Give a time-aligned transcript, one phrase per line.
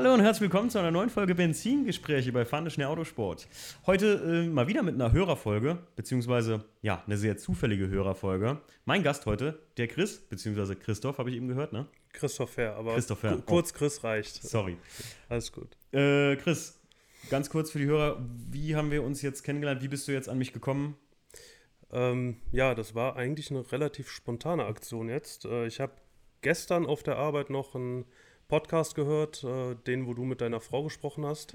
[0.00, 3.46] Hallo und herzlich willkommen zu einer neuen Folge Benzingespräche bei Fahne Schnell Autosport.
[3.84, 4.14] Heute
[4.46, 8.62] äh, mal wieder mit einer Hörerfolge, beziehungsweise ja, eine sehr zufällige Hörerfolge.
[8.86, 11.86] Mein Gast heute, der Chris, beziehungsweise Christoph, habe ich eben gehört, ne?
[12.14, 14.42] Christopher, aber Christopher, ku- kurz Chris reicht.
[14.42, 14.78] Sorry.
[15.28, 15.76] Alles gut.
[15.92, 16.80] Äh, Chris,
[17.28, 19.82] ganz kurz für die Hörer, wie haben wir uns jetzt kennengelernt?
[19.82, 20.96] Wie bist du jetzt an mich gekommen?
[21.92, 25.44] Ähm, ja, das war eigentlich eine relativ spontane Aktion jetzt.
[25.44, 25.92] Äh, ich habe
[26.40, 28.06] gestern auf der Arbeit noch einen
[28.50, 31.54] Podcast gehört, äh, den, wo du mit deiner Frau gesprochen hast.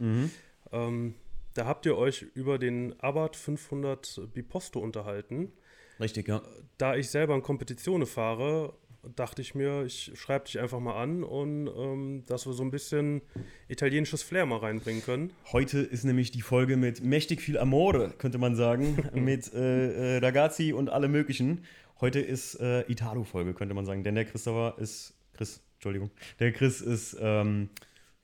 [0.71, 1.13] Ähm,
[1.53, 5.51] da habt ihr euch über den Abarth 500 Biposto unterhalten.
[5.99, 6.41] Richtig, ja.
[6.77, 8.73] Da ich selber in Kompetitionen fahre,
[9.15, 12.71] dachte ich mir, ich schreibe dich einfach mal an und ähm, dass wir so ein
[12.71, 13.21] bisschen
[13.67, 15.31] italienisches Flair mal reinbringen können.
[15.51, 20.17] Heute ist nämlich die Folge mit mächtig viel Amore, könnte man sagen, mit äh, äh,
[20.17, 21.65] Ragazzi und alle möglichen.
[22.01, 26.81] Heute ist äh, Italo-Folge, könnte man sagen, denn der Christopher ist, Chris, Entschuldigung, der Chris
[26.81, 27.69] ist, ähm,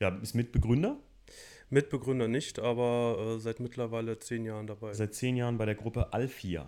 [0.00, 0.98] ja, ist Mitbegründer,
[1.70, 4.92] Mitbegründer nicht, aber äh, seit mittlerweile zehn Jahren dabei.
[4.94, 6.66] seit zehn Jahren bei der Gruppe Alfia.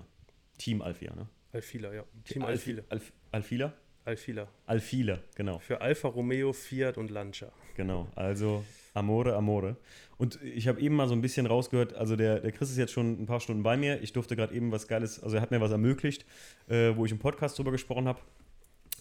[0.56, 1.26] Team Alfia, ne?
[1.52, 2.04] Alfila, ja.
[2.24, 2.82] Team Alfi- Alfila.
[2.90, 3.72] Alf Alfila?
[4.04, 4.48] Alfila.
[4.66, 5.58] Alfila, genau.
[5.58, 7.50] Für Alfa Romeo, Fiat und Lancia.
[7.74, 9.76] Genau, also Amore, Amore.
[10.16, 12.92] Und ich habe eben mal so ein bisschen rausgehört, also der, der Chris ist jetzt
[12.92, 14.00] schon ein paar Stunden bei mir.
[14.00, 16.24] Ich durfte gerade eben was Geiles, also er hat mir was ermöglicht,
[16.68, 18.20] äh, wo ich im Podcast drüber gesprochen habe.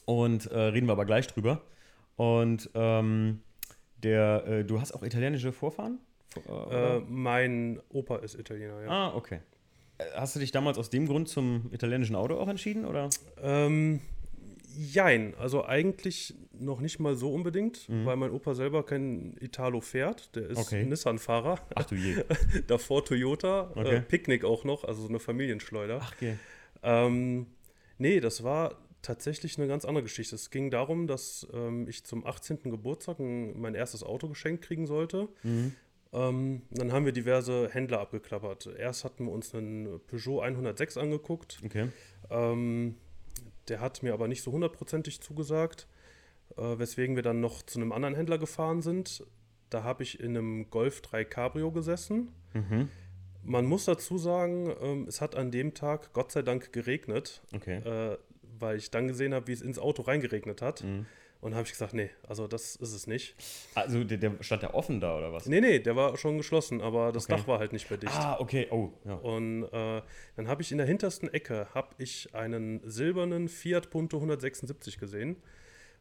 [0.05, 1.61] Und äh, reden wir aber gleich drüber.
[2.15, 3.41] Und ähm,
[3.97, 5.99] der, äh, du hast auch italienische Vorfahren?
[6.69, 8.89] Äh, Äh, mein Opa ist Italiener, ja.
[8.89, 9.39] ah, okay.
[9.97, 12.85] Äh, Hast du dich damals aus dem Grund zum italienischen Auto auch entschieden?
[12.85, 13.09] Oder?
[13.41, 14.01] Ähm,
[14.75, 20.35] jein, also eigentlich noch nicht mal so unbedingt, weil mein Opa selber kein Italo fährt.
[20.35, 20.85] Der ist Okay.
[20.85, 21.59] Nissan-Fahrer.
[21.75, 22.23] Ach du je.
[22.67, 23.97] Davor Toyota, Okay.
[23.97, 25.99] äh, Picknick auch noch, also so eine Familienschleuder.
[26.01, 26.37] Ach, okay.
[26.83, 27.47] Ähm,
[27.97, 30.35] nee, das war tatsächlich eine ganz andere Geschichte.
[30.35, 32.63] Es ging darum, dass ähm, ich zum 18.
[32.63, 35.27] Geburtstag ein, mein erstes Auto geschenkt kriegen sollte.
[36.13, 38.67] Ähm, dann haben wir diverse Händler abgeklappert.
[38.77, 41.59] Erst hatten wir uns einen Peugeot 106 angeguckt.
[41.63, 41.89] Okay.
[42.29, 42.95] Ähm,
[43.67, 45.87] der hat mir aber nicht so hundertprozentig zugesagt,
[46.57, 49.25] äh, weswegen wir dann noch zu einem anderen Händler gefahren sind.
[49.69, 52.31] Da habe ich in einem Golf 3 Cabrio gesessen.
[52.53, 52.89] Mhm.
[53.41, 57.81] Man muss dazu sagen, ähm, es hat an dem Tag Gott sei Dank geregnet, Okay.
[58.63, 60.83] Weil ich dann gesehen habe, wie es ins Auto reingeregnet hat.
[60.83, 61.05] Mhm.
[61.41, 63.35] Und habe ich gesagt, nee, also das ist es nicht.
[63.75, 65.45] Also der, der stand der offen da oder was?
[65.45, 67.35] Nee, nee, der war schon geschlossen, aber das Okay.
[67.35, 68.13] Dach war halt nicht mehr dicht.
[68.15, 68.67] Ah, okay.
[68.71, 69.15] Oh, ja.
[69.15, 70.01] Und äh,
[70.37, 75.35] dann habe ich in der hintersten Ecke habe ich einen silbernen Fiat Punto 176 gesehen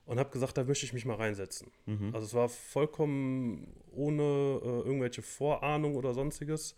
[0.06, 1.72] und habe gesagt, da möchte ich mich mal reinsetzen.
[1.86, 2.14] Mhm.
[2.14, 6.76] Also es war vollkommen ohne äh, irgendwelche Vorahnung oder sonstiges.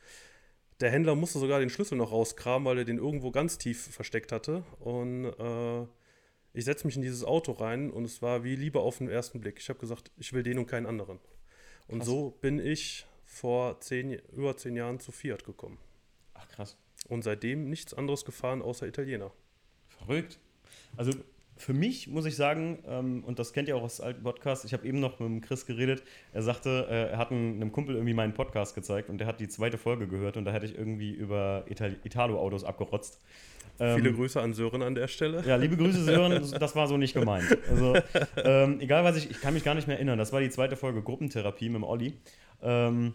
[0.81, 4.33] Der Händler musste sogar den Schlüssel noch rauskramen, weil er den irgendwo ganz tief versteckt
[4.33, 4.65] hatte.
[4.81, 5.87] Und äh,
[6.53, 9.41] ich setze mich in dieses Auto rein und es war wie Liebe auf den ersten
[9.41, 9.59] Blick.
[9.59, 11.19] Ich habe gesagt, ich will den und keinen anderen.
[11.87, 12.07] Und Krass.
[12.07, 15.79] so bin ich vor zehn, über zehn Jahren zu Fiat gekommen.
[16.35, 16.77] Ach, krass.
[17.09, 19.33] Und seitdem nichts anderes gefahren außer Italiener.
[19.89, 20.39] Verrückt.
[20.97, 21.13] Also
[21.57, 24.73] für mich muss ich sagen, ähm, und das kennt ihr auch aus alten Podcasts, ich
[24.73, 27.95] habe eben noch mit dem Chris geredet, er sagte, äh, er hat einem, einem Kumpel
[27.95, 30.77] irgendwie meinen Podcast gezeigt und der hat die zweite Folge gehört und da hätte ich
[30.77, 33.21] irgendwie über Itali Italo-Autos abgerotzt.
[33.79, 35.43] Ähm, Viele Grüße an Sören an der Stelle.
[35.47, 37.57] Ja, liebe Grüße, Sören, das, das war so nicht gemeint.
[37.69, 37.95] Also,
[38.37, 40.77] ähm, egal was ich, ich kann mich gar nicht mehr erinnern, das war die zweite
[40.77, 42.15] Folge Gruppentherapie mit dem Olli.
[42.63, 43.15] Ähm,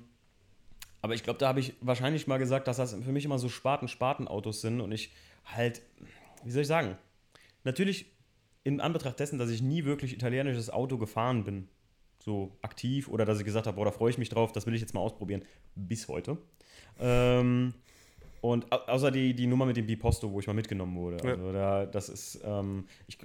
[1.01, 3.47] aber ich glaube, da habe ich wahrscheinlich mal gesagt, dass das für mich immer so
[3.47, 5.13] Spaten-Spaten-Autos sind und ich
[5.45, 5.81] halt,
[6.43, 6.97] wie soll ich sagen,
[7.63, 8.07] natürlich
[8.63, 11.67] in Anbetracht dessen, dass ich nie wirklich italienisches Auto gefahren bin,
[12.23, 14.73] so aktiv oder dass ich gesagt habe, boah, da freue ich mich drauf, das will
[14.75, 15.43] ich jetzt mal ausprobieren,
[15.75, 16.37] bis heute.
[16.99, 17.73] Ähm,
[18.41, 21.17] und au- außer die, die Nummer mit dem Biposto, wo ich mal mitgenommen wurde.
[21.25, 21.33] Ja.
[21.33, 23.17] Also da, das ist, ähm, ich,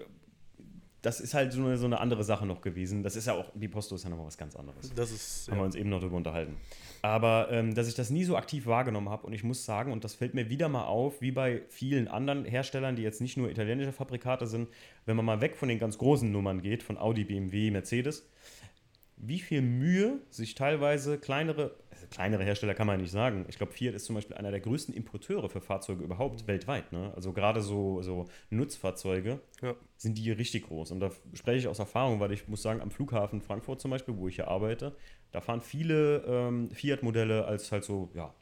[1.02, 3.02] das ist halt so eine, so eine andere Sache noch gewesen.
[3.02, 4.92] Das ist ja auch, Biposto ist ja nochmal was ganz anderes.
[4.94, 5.48] Das ist.
[5.48, 5.66] Haben wir Ja.
[5.66, 6.56] uns eben noch darüber unterhalten.
[7.04, 9.26] Aber ähm, dass ich das nie so aktiv wahrgenommen habe.
[9.26, 12.46] Und ich muss sagen, und das fällt mir wieder mal auf, wie bei vielen anderen
[12.46, 14.70] Herstellern, die jetzt nicht nur italienische Fabrikate sind,
[15.04, 18.26] wenn man mal weg von den ganz großen Nummern geht, von Audi, BMW, Mercedes,
[19.18, 23.46] wie viel Mühe sich teilweise kleinere, also kleinere Hersteller kann man nicht sagen.
[23.48, 26.92] Ich glaube, Fiat ist zum Beispiel einer der größten Importeure für Fahrzeuge überhaupt weltweit.
[26.92, 27.12] Ne?
[27.14, 29.74] Also gerade so, so Nutzfahrzeuge Ja.
[29.96, 30.90] sind die richtig groß.
[30.90, 34.16] Und da spreche ich aus Erfahrung, weil ich muss sagen, am Flughafen Frankfurt zum Beispiel,
[34.16, 34.96] wo ich hier arbeite,
[35.32, 38.34] da fahren viele ähm, Fiat-Modelle als halt so, ja,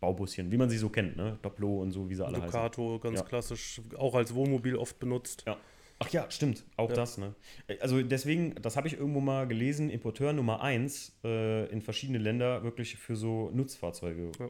[0.00, 1.38] Baubusschen, wie man sie so kennt, ne?
[1.40, 2.46] Dopplo und so, wie sie alle heißen.
[2.50, 3.24] Ducato, ganz Ja.
[3.24, 5.44] klassisch, auch als Wohnmobil oft benutzt.
[5.46, 5.56] Ja.
[6.04, 6.96] Ach ja, stimmt, auch Ja.
[6.96, 7.34] das, ne?
[7.80, 12.62] Also deswegen, das habe ich irgendwo mal gelesen, Importeur Nummer 1 äh, in verschiedene Länder
[12.62, 14.30] wirklich für so Nutzfahrzeuge.
[14.38, 14.48] Ja.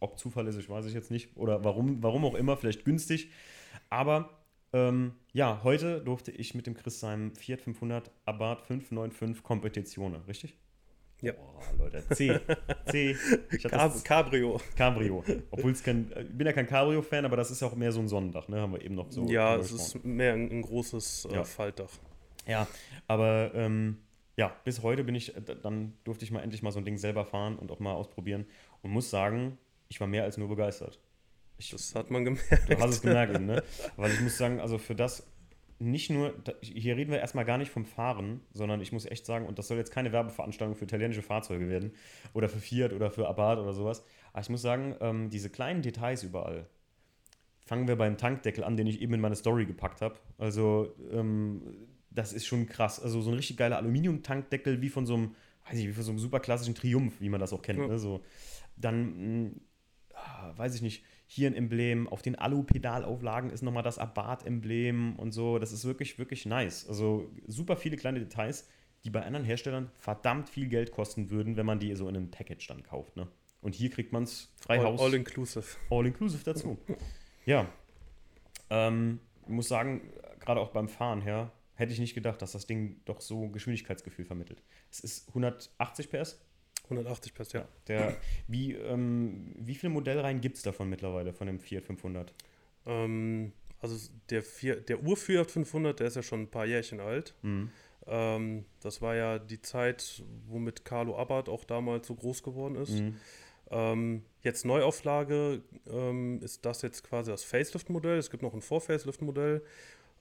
[0.00, 1.36] Ob zuverlässig, weiß ich jetzt nicht.
[1.36, 3.30] Oder warum, warum auch immer, vielleicht günstig.
[3.88, 4.30] Aber
[4.72, 10.56] ähm, ja, heute durfte ich mit dem Chris seinem Fiat 500 Abarth 595 Competizione, richtig?
[11.22, 11.32] Ja.
[11.32, 12.38] Boah, Leute, C.
[12.90, 13.16] C.
[13.68, 14.60] Cab Cabrio.
[14.76, 15.24] Cabrio.
[15.50, 18.00] Obwohl es kein, ich bin ja kein Cabrio-Fan, aber das ist ja auch mehr so
[18.00, 18.60] ein Sonnendach, ne?
[18.60, 19.26] Haben wir eben noch so.
[19.28, 21.44] ja, es ist mehr ein, ein großes äh, Ja.
[21.44, 21.90] Faltdach.
[22.46, 22.66] Ja,
[23.06, 23.98] aber ähm,
[24.36, 26.98] ja, bis heute bin ich, äh, dann durfte ich mal endlich mal so ein Ding
[26.98, 28.44] selber fahren und auch mal ausprobieren
[28.82, 29.58] und muss sagen,
[29.88, 30.98] ich war mehr als nur begeistert.
[31.58, 32.68] Ich, Das hat man gemerkt.
[32.68, 33.62] du hast es gemerkt, eben, ne?
[33.96, 35.24] Weil ich muss sagen, also für das
[35.82, 39.46] nicht nur, hier reden wir erstmal gar nicht vom Fahren, sondern ich muss echt sagen,
[39.46, 41.92] und das soll jetzt keine Werbeveranstaltung für italienische Fahrzeuge werden
[42.34, 45.82] oder für Fiat oder für Abarth oder sowas, aber ich muss sagen, ähm, diese kleinen
[45.82, 46.66] Details überall,
[47.64, 50.16] fangen wir beim Tankdeckel an, den ich eben in meine Story gepackt habe.
[50.38, 51.62] Also, ähm,
[52.10, 53.00] das ist schon krass.
[53.00, 55.34] Also, so ein richtig geiler Aluminium-Tankdeckel, wie von so einem,
[55.68, 57.78] weiß ich, wie von so einem super klassischen Triumph, wie man das auch kennt.
[57.78, 57.86] Ja.
[57.86, 57.98] Ne?
[57.98, 58.22] So,
[58.76, 59.50] dann, mh,
[60.14, 65.32] ah, weiß ich nicht, hier ein Emblem, auf den Alu-Pedalauflagen ist nochmal das Abarth-Emblem und
[65.32, 65.58] so.
[65.58, 66.86] Das ist wirklich, wirklich nice.
[66.86, 68.68] Also, super viele kleine Details,
[69.04, 72.30] die bei anderen Herstellern verdammt viel Geld kosten würden, wenn man die so in einem
[72.30, 73.16] Package dann kauft.
[73.16, 73.28] Ne?
[73.62, 75.00] Und hier kriegt man es frei All, Haus.
[75.00, 75.64] all inclusive.
[75.90, 76.78] All-inclusive dazu.
[77.44, 77.66] Ja.
[78.70, 82.68] Ähm, ich muss sagen, gerade auch beim Fahren her, hätte ich nicht gedacht, dass das
[82.68, 84.62] Ding doch so Geschwindigkeitsgefühl vermittelt.
[84.92, 86.40] Es ist 180 PS.
[86.92, 87.68] 180 PS, ja.
[87.88, 88.16] Der,
[88.48, 92.32] wie, ähm, wie viele Modellreihen gibt es davon mittlerweile, von dem Fiat 500?
[92.86, 93.96] Ähm, also
[94.30, 94.42] der,
[94.76, 97.34] der Ur-Fiat 500, der ist ja schon ein paar Jährchen alt.
[97.42, 97.70] Mhm.
[98.06, 103.00] Ähm, das war ja die Zeit, womit Carlo Abarth auch damals so groß geworden ist.
[103.00, 103.16] Mhm.
[103.70, 108.18] Ähm, jetzt Neuauflage ähm, ist das jetzt quasi das Facelift-Modell.
[108.18, 109.62] Es gibt noch ein Vor-Facelift-Modell.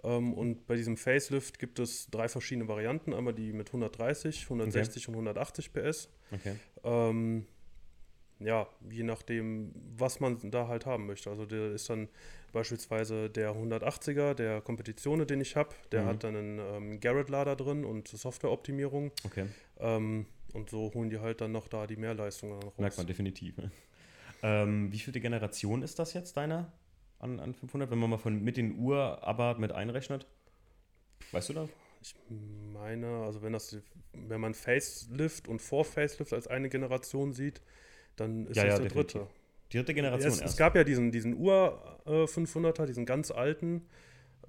[0.03, 3.13] Ähm, und bei diesem Facelift gibt es drei verschiedene Varianten.
[3.13, 6.09] Einmal die mit 130, 160 und 180 PS.
[6.31, 6.55] Okay.
[6.83, 7.45] Ähm,
[8.39, 11.29] ja, je nachdem, was man da halt haben möchte.
[11.29, 12.09] Also der ist dann
[12.51, 16.05] beispielsweise der 180er, der Kompetitionen, den ich habe, der Mhm.
[16.07, 19.11] hat dann einen ähm, Garrett-Lader drin und Softwareoptimierung.
[19.25, 19.45] Okay.
[19.79, 22.73] Ähm, und so holen die halt dann noch da die Mehrleistung dann raus.
[22.77, 23.57] Merkt man definitiv.
[23.57, 23.71] ne?
[24.43, 26.71] Ähm, wie viele Generation ist das jetzt deiner
[27.21, 30.27] an, an 500, wenn man mal von mit den Uhr aber mit einrechnet?
[31.31, 31.69] Weißt du das?
[32.01, 32.15] Ich
[32.73, 33.77] meine, also wenn das,
[34.13, 37.61] wenn man Facelift und Vor-Facelift als eine Generation sieht,
[38.17, 39.23] dann ist Ja, das ja, der definitiv.
[39.23, 39.27] dritte.
[39.71, 40.57] Dritte Generation Es, es erst.
[40.57, 43.87] gab ja diesen, diesen Ur-500er, diesen ganz alten,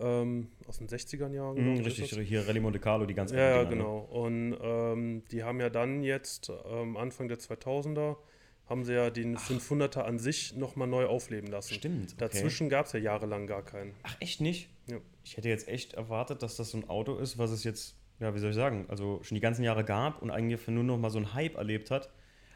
[0.00, 1.58] ähm, aus den 60ern Jahren.
[1.58, 3.88] Mhm, richtig, hier Rallye Monte Carlo, die ganz Ja, ja, alten Dinger, ne?
[3.88, 3.98] genau.
[4.00, 8.22] Und ähm, die haben ja dann jetzt, ähm, Anfang der 2000er,
[8.66, 11.74] haben sie ja den 500er an sich nochmal neu aufleben lassen.
[11.74, 12.12] Stimmt.
[12.12, 12.14] okay.
[12.18, 13.94] Dazwischen gab es ja jahrelang gar keinen.
[14.02, 14.68] Ach, echt nicht?
[14.88, 14.98] Ja.
[15.24, 18.34] Ich hätte jetzt echt erwartet, dass das so ein Auto ist, was es jetzt, ja,
[18.34, 21.10] wie soll ich sagen, also schon die ganzen Jahre gab und eigentlich nur noch mal
[21.10, 22.10] so einen Hype erlebt hat.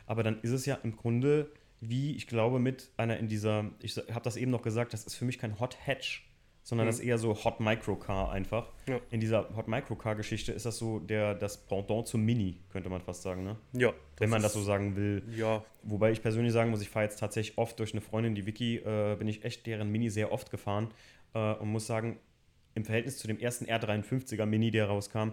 [0.07, 1.51] Aber dann ist es ja im Grunde
[1.81, 5.15] wie, ich glaube, mit einer in dieser, ich habe das eben noch gesagt, das ist
[5.15, 6.26] für mich kein Hot Hatch,
[6.69, 6.91] sondern Mhm.
[6.91, 8.73] das ist eher so Hot Microcar einfach.
[8.89, 8.99] Ja.
[9.11, 13.23] In dieser Hot Microcar-Geschichte ist das so der, das Pendant zum Mini, könnte man fast
[13.23, 13.57] sagen, ne?
[13.73, 13.93] Ja.
[14.17, 15.23] Wenn man das so sagen will.
[15.37, 18.47] Ja, Wobei ich persönlich sagen muss, ich fahre jetzt tatsächlich oft durch eine Freundin, die
[18.47, 20.89] Vicky, äh, bin ich echt deren Mini sehr oft gefahren
[21.35, 22.19] äh, und muss sagen,
[22.75, 25.31] im Verhältnis zu dem ersten R53er Mini, der rauskam,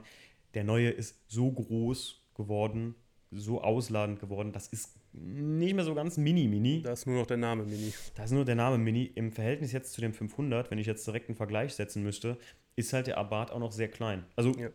[0.54, 2.94] der neue ist so groß geworden,
[3.32, 6.82] so ausladend geworden, das ist nicht mehr so ganz Mini-Mini.
[6.82, 7.94] da ist nur noch der Name Mini.
[8.16, 9.06] Da ist nur der Name Mini.
[9.16, 12.38] Im Verhältnis jetzt zu dem 500, wenn ich jetzt direkt einen Vergleich setzen müsste,
[12.76, 14.26] ist halt der Abarth auch noch sehr klein.
[14.36, 14.70] Also Ja.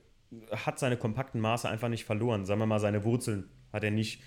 [0.65, 2.45] hat seine kompakten Maße einfach nicht verloren.
[2.47, 4.23] Sagen wir mal, seine Wurzeln hat er nicht.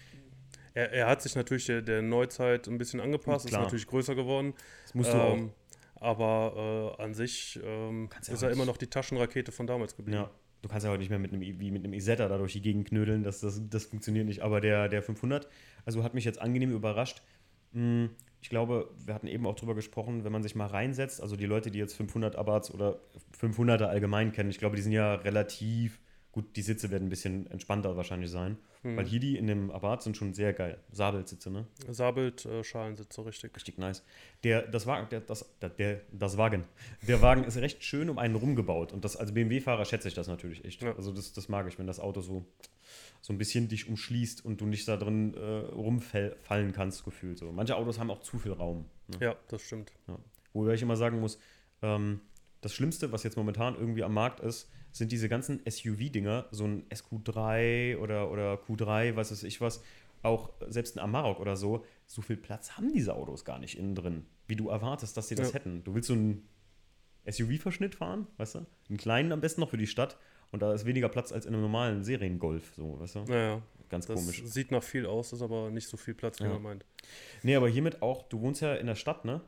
[0.73, 3.61] Er, er hat sich natürlich der, der Neuzeit ein bisschen angepasst, Klar.
[3.61, 4.53] ist natürlich größer geworden.
[4.83, 5.35] Das musst du auch.
[5.37, 5.51] Ähm,
[5.95, 9.95] aber äh, an sich ähm, ja ist auch er immer noch die Taschenrakete von damals
[9.95, 10.21] geblieben.
[10.21, 12.53] Ja, du kannst ja heute nicht mehr mit einem, wie mit einem Isetta da durch
[12.53, 14.41] die Gegend knödeln, das, das, das funktioniert nicht.
[14.41, 15.47] Aber der, der 500,
[15.85, 17.21] also hat mich jetzt angenehm überrascht.
[17.73, 18.09] Hm,
[18.41, 21.45] Ich glaube, wir hatten eben auch drüber gesprochen, wenn man sich mal reinsetzt, also die
[21.45, 22.99] Leute, die jetzt 500 Abarts oder
[23.39, 25.99] 500er allgemein kennen, ich glaube, die sind ja relativ,
[26.31, 28.97] gut, die Sitze werden ein bisschen entspannter wahrscheinlich sein, Hm.
[28.97, 30.79] weil hier die in dem Abarth sind schon sehr geil.
[30.91, 31.67] Sabelsitze, ne?
[31.89, 33.55] Sabelt, äh, Schalensitz so richtig.
[33.55, 34.03] Richtig nice.
[34.43, 36.63] Der, das, Wagen, der, das, der, der, das Wagen.
[37.07, 38.91] Der Wagen ist recht schön um einen rumgebaut.
[38.91, 40.81] Und das, als BMW-Fahrer schätze ich das natürlich echt.
[40.81, 40.95] Ja.
[40.95, 42.43] Also das, das mag ich, wenn das Auto so,
[43.21, 47.37] so ein bisschen dich umschließt und du nicht da drin äh, rumfallen kannst, gefühlt.
[47.37, 47.51] So.
[47.51, 48.85] Manche Autos haben auch zu viel Raum.
[49.09, 49.17] Ne?
[49.19, 49.91] Ja, das stimmt.
[50.07, 50.17] Ja.
[50.53, 51.37] Wobei ich immer sagen muss,
[51.83, 52.21] ähm,
[52.61, 56.83] das Schlimmste, was jetzt momentan irgendwie am Markt ist, sind diese ganzen SUV-Dinger, so ein
[56.89, 59.83] SQ3 oder, oder Q3, was weiß ich was,
[60.23, 63.95] auch selbst ein Amarok oder so, so viel Platz haben diese Autos gar nicht innen
[63.95, 65.53] drin, wie du erwartest, dass sie das Ja.
[65.55, 65.83] hätten.
[65.83, 66.47] Du willst so einen
[67.25, 68.65] SUV-Verschnitt fahren, weißt du?
[68.89, 70.17] Einen kleinen am besten noch für die Stadt
[70.51, 73.19] und da ist weniger Platz als in einem normalen Seriengolf, so, weißt du?
[73.25, 74.43] Naja, Ganz das komisch.
[74.45, 76.51] sieht nach viel aus, ist aber nicht so viel Platz, wie Ja.
[76.51, 76.85] man meint.
[77.43, 79.41] Nee, aber hiermit auch, du wohnst ja in der Stadt, ne?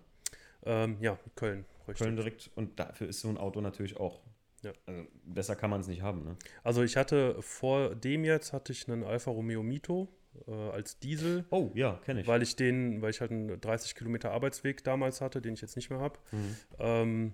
[0.66, 2.04] Ähm, ja, Köln, richtig.
[2.06, 4.22] Köln direkt und dafür ist so ein Auto natürlich auch
[4.64, 4.72] Ja.
[4.86, 6.36] Also besser kann man es nicht haben, ne?
[6.64, 10.08] Also ich hatte vor dem jetzt hatte ich einen Alfa Romeo Mito
[10.48, 12.28] äh, als Diesel, Oh, ja, kenne ich.
[12.28, 15.76] weil ich den, weil ich halt einen 30 Kilometer Arbeitsweg damals hatte, den ich jetzt
[15.76, 16.18] nicht mehr habe.
[16.32, 16.56] Mhm.
[16.80, 17.34] Ähm,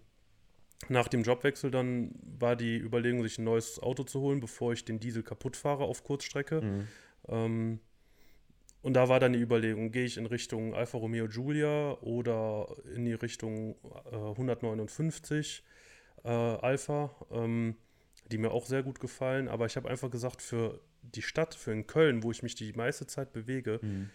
[0.88, 4.86] nach dem Jobwechsel dann war die Überlegung, sich ein neues Auto zu holen, bevor ich
[4.86, 6.62] den Diesel kaputt fahre auf Kurzstrecke.
[6.62, 6.88] Mhm.
[7.27, 7.79] Ähm,
[8.81, 13.05] und da war dann die Überlegung, gehe ich in Richtung Alfa Romeo Giulia oder in
[13.05, 13.75] die Richtung
[14.12, 15.63] äh, 159
[16.24, 17.75] äh, Alpha, ähm,
[18.31, 19.48] die mir auch sehr gut gefallen.
[19.48, 22.74] Aber ich habe einfach gesagt, für die Stadt, für in Köln, wo ich mich die
[22.74, 24.09] meiste Zeit bewege, Mhm.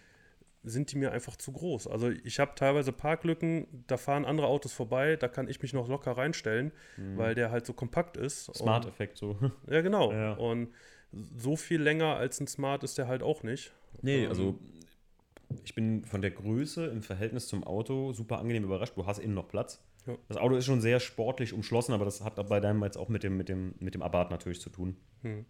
[0.63, 1.87] sind die mir einfach zu groß.
[1.89, 5.89] Also ich habe teilweise Parklücken, da fahren andere Autos vorbei, da kann ich mich noch
[5.89, 6.73] locker reinstellen,
[7.17, 8.49] weil der halt so kompakt ist.
[8.49, 8.55] Mhm.
[8.55, 9.37] Smart-Effekt so.
[9.69, 10.11] Ja, genau.
[10.13, 10.33] Ja.
[10.35, 10.73] Und
[11.37, 13.73] so viel länger als ein Smart ist der halt auch nicht.
[14.03, 14.59] Nee, Ähm, also
[15.65, 18.97] ich bin von der Größe im Verhältnis zum Auto super angenehm überrascht.
[18.97, 19.81] Du hast innen noch Platz.
[20.07, 20.17] Ja.
[20.29, 23.23] Das Auto ist schon sehr sportlich umschlossen, aber das hat bei deinem jetzt auch mit
[23.23, 24.97] dem, mit dem, mit dem Abarth natürlich zu tun.
[25.23, 25.45] Hm.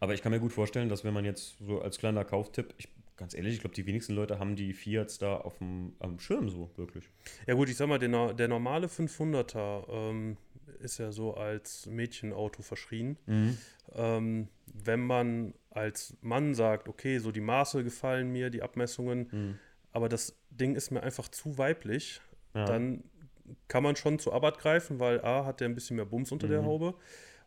[0.00, 2.88] Aber ich kann mir gut vorstellen, dass wenn man jetzt so als kleiner Kauftipp, ich,
[3.16, 6.70] ganz ehrlich, ich glaube, die wenigsten Leute haben die Fiats da auf dem Schirm so,
[6.76, 7.08] wirklich.
[7.46, 10.36] Ja gut, ich sag mal, der, der normale 500er ähm,
[10.76, 13.16] ist ja so als Mädchenauto verschrien.
[13.94, 19.58] Ähm, wenn man als Mann sagt, okay, so die Maße gefallen mir, die Abmessungen, Mhm.
[19.92, 22.20] aber das Ding ist mir einfach zu weiblich,
[22.54, 22.64] Ja.
[22.64, 23.04] dann
[23.68, 26.48] kann man schon zu Abarth greifen, weil A hat der ein bisschen mehr Bums unter
[26.48, 26.66] der Mhm.
[26.66, 26.94] Haube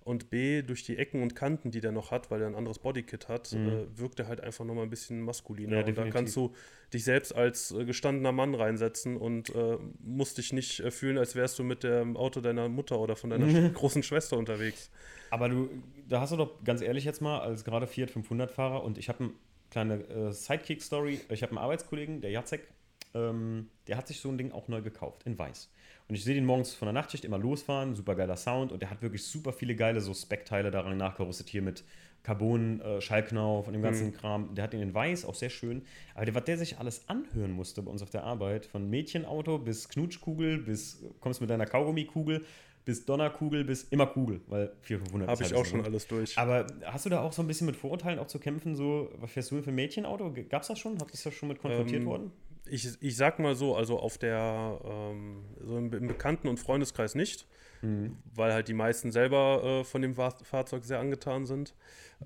[0.03, 2.79] und B durch die Ecken und Kanten, die der noch hat, weil er ein anderes
[2.79, 3.67] Bodykit hat, Mhm.
[3.69, 5.79] äh, wirkt er halt einfach nochmal ein bisschen maskuliner.
[5.81, 6.53] Ja, und da kannst du
[6.93, 11.35] dich selbst als äh, gestandener Mann reinsetzen und äh, musst dich nicht äh, fühlen, als
[11.35, 14.89] wärst du mit dem Auto deiner Mutter oder von deiner großen Schwester unterwegs.
[15.29, 15.69] Aber du,
[16.07, 19.25] da hast du doch ganz ehrlich jetzt mal, als gerade Fiat 500-Fahrer und ich habe
[19.25, 19.33] eine
[19.69, 21.19] kleine äh, Sidekick-Story.
[21.29, 22.67] Ich habe einen Arbeitskollegen, der Jacek,
[23.13, 25.69] ähm, der hat sich so ein Ding auch neu gekauft, in weiß.
[26.09, 28.89] Und ich sehe den morgens von der Nachtschicht immer losfahren, super geiler Sound und der
[28.89, 31.83] hat wirklich super viele geile so Speckteile daran nachgerüstet, hier mit
[32.23, 34.13] Carbon, äh, Schallknauf und dem ganzen Mhm.
[34.13, 34.55] Kram.
[34.55, 35.83] Der hat den in weiß, auch sehr schön.
[36.15, 39.59] Aber der, was der sich alles anhören musste bei uns auf der Arbeit, von Mädchenauto
[39.59, 42.43] bis Knutschkugel, bis kommst mit deiner Kaugummikugel,
[42.85, 46.35] bis Donnerkugel, bis immer Kugel, weil 4500 Habe ich halt auch schon alles durch.
[46.39, 48.75] Aber hast du da auch so ein bisschen mit Vorurteilen auch zu kämpfen?
[48.75, 50.33] So, was fährst du denn für ein Mädchenauto?
[50.49, 50.99] Gab es das schon?
[50.99, 52.31] Hat das da schon mit konfrontiert Ähm, worden?
[52.69, 57.15] Ich, ich sag mal so, also auf der, ähm, so im, im Bekannten- und Freundeskreis
[57.15, 57.45] nicht,
[57.81, 58.17] Mhm.
[58.35, 61.73] weil halt die meisten selber äh, von dem Fahr Fahrzeug sehr angetan sind.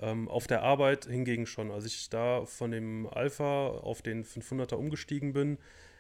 [0.02, 1.70] Ähm, auf der Arbeit hingegen schon.
[1.70, 5.60] Als ich da von dem Alpha auf den 500er umgestiegen bin,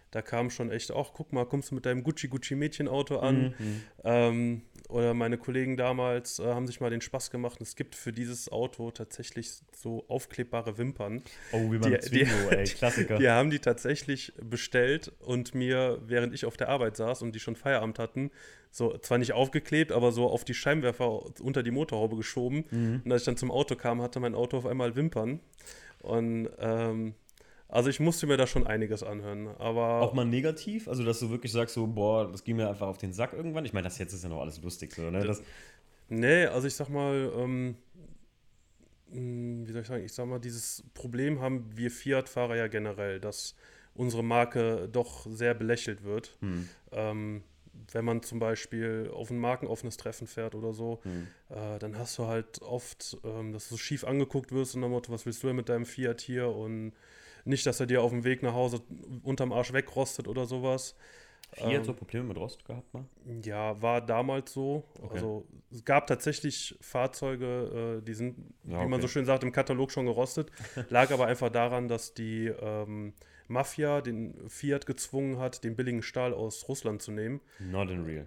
[0.09, 3.53] da kam schon echt auch, guck mal, kommst du mit deinem Gucci-Gucci-Mädchenauto an?
[3.59, 3.81] Mhm.
[4.03, 4.61] Ähm,
[4.93, 7.59] oder meine Kollegen damals äh, haben sich mal den Spaß gemacht.
[7.61, 11.21] Es gibt für dieses Auto tatsächlich so aufklebbare Wimpern.
[11.51, 13.17] Oh, wie beim Die- die- Zwingo, ey, Klassiker.
[13.17, 17.39] Die haben die tatsächlich bestellt und mir, während ich auf der Arbeit saß und die
[17.39, 18.31] schon Feierabend hatten,
[18.71, 22.65] so zwar nicht aufgeklebt, aber so auf die Scheinwerfer unter die Motorhaube geschoben.
[22.71, 23.01] Mhm.
[23.03, 25.39] Und als ich dann zum Auto kam, hatte mein Auto auf einmal Wimpern.
[26.01, 27.13] Und ähm,
[27.73, 29.47] also ich musste mir da schon einiges anhören.
[29.57, 30.87] Aber Auch mal negativ?
[30.87, 33.65] Also, dass du wirklich sagst, so, boah, das ging mir einfach auf den Sack irgendwann.
[33.65, 35.25] Ich meine, das jetzt ist ja noch alles lustig, so, ne?
[35.25, 35.41] Das,
[36.09, 37.75] Nee, also ich sag mal, ähm,
[39.09, 43.19] mh, wie soll ich sagen, ich sag mal, dieses Problem haben wir Fiat-Fahrer ja generell,
[43.19, 43.55] dass
[43.95, 46.37] unsere Marke doch sehr belächelt wird.
[46.41, 47.43] hm, Ähm,
[47.91, 51.27] wenn man zum Beispiel auf ein markenoffenes Treffen fährt oder so, hm.
[51.49, 55.11] äh, dann hast du halt oft, ähm, dass du schief angeguckt wirst und dann Motto,
[55.11, 56.49] was willst du denn mit deinem Fiat hier?
[56.49, 56.93] Und
[57.45, 58.81] nicht, dass er dir auf dem Weg nach Hause
[59.23, 60.95] unterm Arsch wegrostet oder sowas.
[61.53, 63.05] Fiat Ähm, so Probleme mit Rost gehabt mal?
[63.43, 64.83] Ja, war damals so.
[65.01, 65.15] Okay.
[65.15, 69.01] Also es gab tatsächlich Fahrzeuge, äh, die sind, Ja, wie man okay.
[69.01, 70.51] so schön sagt, im Katalog schon gerostet.
[70.89, 73.13] Lag aber einfach daran, dass die ähm,
[73.47, 78.25] Mafia den Fiat gezwungen hat, den billigen Stahl aus Russland zu nehmen, Not in real.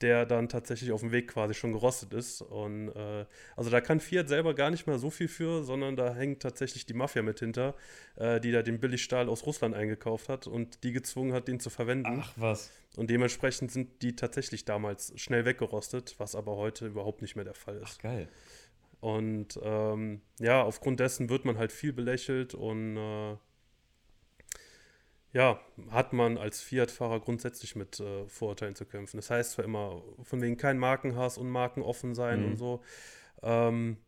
[0.00, 2.42] der dann tatsächlich auf dem Weg quasi schon gerostet ist.
[2.42, 3.24] Und äh,
[3.56, 6.86] also da kann Fiat selber gar nicht mehr so viel für, sondern da hängt tatsächlich
[6.86, 7.74] die Mafia mit hinter,
[8.16, 11.70] äh, die da den Billigstahl aus Russland eingekauft hat und die gezwungen hat, den zu
[11.70, 12.20] verwenden.
[12.22, 12.70] Ach, was.
[12.96, 17.54] Und dementsprechend sind die tatsächlich damals schnell weggerostet, was aber heute überhaupt nicht mehr der
[17.54, 18.02] Fall Ach, ist.
[18.02, 18.28] geil.
[19.00, 23.36] Und ähm, ja, aufgrund dessen wird man halt viel belächelt und äh,
[25.32, 29.16] ja, hat man als Fiat-Fahrer grundsätzlich mit äh, Vorurteilen zu kämpfen.
[29.18, 32.46] Das heißt zwar immer, von wegen kein Markenhass und markenoffen sein Mhm.
[32.46, 32.82] und so.
[33.42, 33.98] Ähm,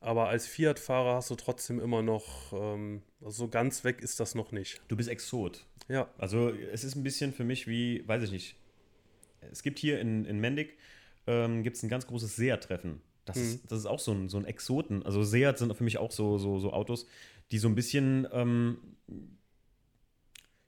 [0.00, 4.34] aber als Fiat-Fahrer hast du trotzdem immer noch, ähm, also so ganz weg ist das
[4.34, 4.82] noch nicht.
[4.88, 5.66] Du bist Exot.
[5.88, 8.56] Ja, Also, es ist ein bisschen für mich wie, weiß ich nicht.
[9.50, 10.78] Es gibt hier in, in Mendig
[11.26, 13.00] ähm, gibt's ein ganz großes Seat-Treffen.
[13.26, 13.42] Das, Mhm.
[13.42, 15.02] ist, das ist auch so ein, so ein Exoten.
[15.02, 17.06] Also, Seat sind für mich auch so, so, so Autos,
[17.50, 18.78] die so ein bisschen, ähm,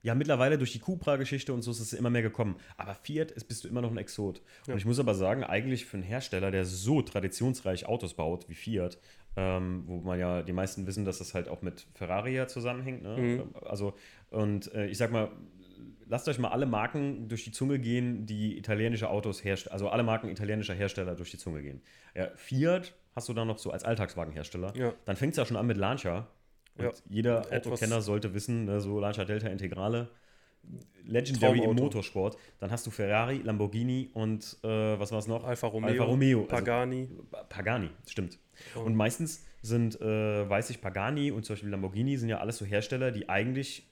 [0.07, 2.55] Ja, mittlerweile durch die Cupra-Geschichte und so ist es immer mehr gekommen.
[2.77, 4.41] Aber Fiat ist, bist du immer noch ein Exot.
[4.65, 4.75] Ja.
[4.75, 8.55] Und ich muss aber sagen, eigentlich für einen Hersteller, der so traditionsreich Autos baut wie
[8.55, 9.01] Fiat,
[9.37, 13.03] ähm, wo man ja die meisten wissen, dass das halt auch mit Ferrari ja zusammenhängt.
[13.03, 13.17] Ne?
[13.17, 13.55] Mhm.
[13.65, 13.95] Also,
[14.31, 15.33] und äh, ich sag mal,
[16.07, 20.05] lasst euch mal alle Marken durch die Zunge gehen, die italienische Autos herstellen, also alle
[20.05, 21.83] Marken italienischer Hersteller durch die Zunge gehen.
[22.15, 24.73] Ja, Fiat hast du dann noch so als Alltagswagenhersteller.
[24.77, 24.93] Ja.
[25.05, 26.29] Dann fängt es ja schon an mit Lancia.
[26.79, 26.93] Und Ja.
[27.09, 30.09] jeder Etwas- Autokenner sollte wissen, ne, so Lancia Delta Integrale.
[31.05, 31.77] Legendary im.
[31.77, 32.37] Motorsport.
[32.59, 35.45] Dann hast du Ferrari, Lamborghini und äh, was war es noch?
[35.45, 36.39] Alfa Romeo, Alfa Romeo.
[36.41, 37.09] Also, Pagani.
[37.49, 38.39] Pagani, stimmt.
[38.75, 38.81] Oh.
[38.81, 42.65] Und meistens sind, äh, weiß ich, Pagani und zum Beispiel Lamborghini sind ja alles so
[42.65, 43.87] Hersteller, die eigentlich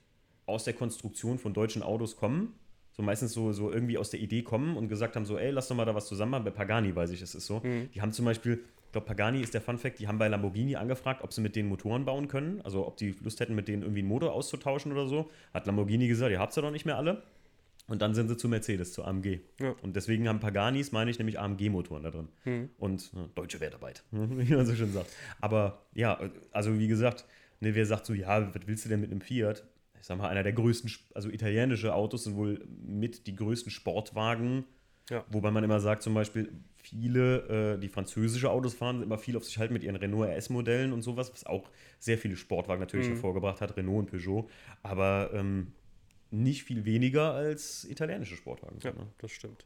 [0.47, 2.55] aus der Konstruktion von deutschen Autos kommen.
[2.93, 5.69] So meistens so, so irgendwie aus der Idee kommen und gesagt haben, so, ey, lass
[5.69, 6.45] doch mal da was zusammen machen.
[6.45, 7.61] Bei Pagani weiß ich, es ist so.
[7.61, 7.91] Mhm.
[7.95, 8.65] Die haben zum Beispiel,
[8.95, 11.69] glaube, Pagani ist der Fun Fact, die haben bei Lamborghini angefragt, ob sie mit denen
[11.69, 12.63] Motoren bauen können.
[12.63, 15.31] Also ob die Lust hätten, mit denen irgendwie einen Motor auszutauschen oder so.
[15.53, 17.23] Hat Lamborghini gesagt, ihr habt ja doch nicht mehr alle.
[17.87, 19.41] Und dann sind sie zu Mercedes, zu AMG.
[19.61, 19.75] Ja.
[19.83, 22.29] Und deswegen haben Paganis, meine ich, nämlich AMG-Motoren da drin.
[22.45, 22.71] Mhm.
[22.79, 25.11] Und äh, deutsche Wertarbeit, wie man so schön sagt.
[25.41, 26.19] Aber ja,
[26.53, 27.27] also wie gesagt,
[27.61, 29.65] ne, wer sagt so, ja, was willst du denn mit einem Fiat?
[30.01, 34.65] Ich sag mal, einer der größten, also italienische Autos sind wohl mit die größten Sportwagen.
[35.11, 35.25] Ja.
[35.29, 36.53] Wobei man immer sagt, zum Beispiel,
[36.85, 40.29] viele, äh, die französische Autos fahren, sind immer viel auf sich halt mit ihren Renault
[40.29, 43.13] RS-Modellen und sowas, was auch sehr viele Sportwagen natürlich Mhm.
[43.15, 44.49] hervorgebracht hat, Renault und Peugeot.
[44.83, 45.73] Aber ähm,
[46.31, 48.79] nicht viel weniger als italienische Sportwagen.
[48.83, 49.07] Ja, ne?
[49.19, 49.65] das stimmt.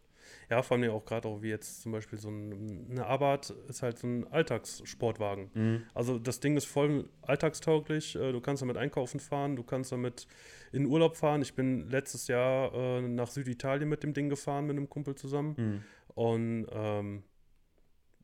[0.50, 3.50] Ja, vor allem ja auch gerade auch wie jetzt zum Beispiel so ein, eine Abarth
[3.68, 5.50] ist halt so ein Alltagssportwagen.
[5.54, 5.82] Mhm.
[5.94, 8.14] Also das Ding ist voll alltagstauglich.
[8.14, 10.26] äh, Du kannst damit einkaufen fahren, du kannst damit
[10.72, 11.40] in Urlaub fahren.
[11.42, 15.54] Ich bin letztes Jahr äh, nach Süditalien mit dem Ding gefahren, mit einem Kumpel zusammen.
[15.56, 15.82] Mhm.
[16.18, 17.22] Und ähm,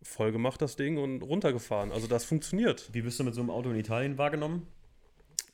[0.03, 1.93] voll gemacht das Ding und runtergefahren.
[1.93, 2.93] Also das funktioniert.
[2.93, 4.67] Wie wirst du mit so einem Auto in Italien wahrgenommen?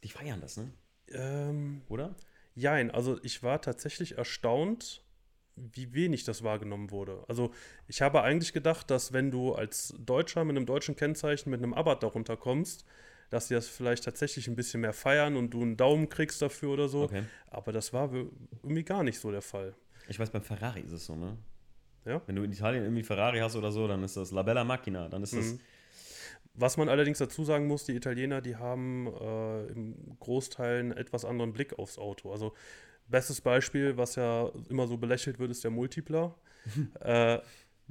[0.02, 0.73] Die feiern das, ne?
[1.09, 2.16] Ähm, Oder?
[2.54, 5.04] Jein, also ich war tatsächlich erstaunt,
[5.54, 7.25] wie wenig das wahrgenommen wurde.
[7.28, 7.50] Also
[7.87, 11.75] ich habe eigentlich gedacht, dass wenn du als Deutscher mit einem deutschen Kennzeichen mit einem
[11.75, 12.87] Abarth darunter kommst,
[13.29, 16.70] dass sie das vielleicht tatsächlich ein bisschen mehr feiern und du einen Daumen kriegst dafür
[16.70, 17.03] oder so.
[17.03, 17.24] Okay.
[17.48, 18.11] Aber das war
[18.62, 19.74] irgendwie gar nicht so der Fall.
[20.09, 21.37] Ich weiß, beim Ferrari ist es so, ne?
[22.05, 22.23] Ja.
[22.27, 25.09] Wenn du in Italien irgendwie Ferrari hast oder so, dann ist das La Bella Macchina.
[25.09, 25.53] Dann ist das.
[25.53, 25.61] Mhm.
[26.55, 31.25] Was man allerdings dazu sagen muss, die Italiener, die haben äh, im Großteil einen etwas
[31.25, 32.33] anderen Blick aufs Auto.
[32.33, 32.55] Also
[33.09, 36.35] bestes Beispiel, was ja immer so belächelt wird, ist der Multipler.
[37.01, 37.39] äh,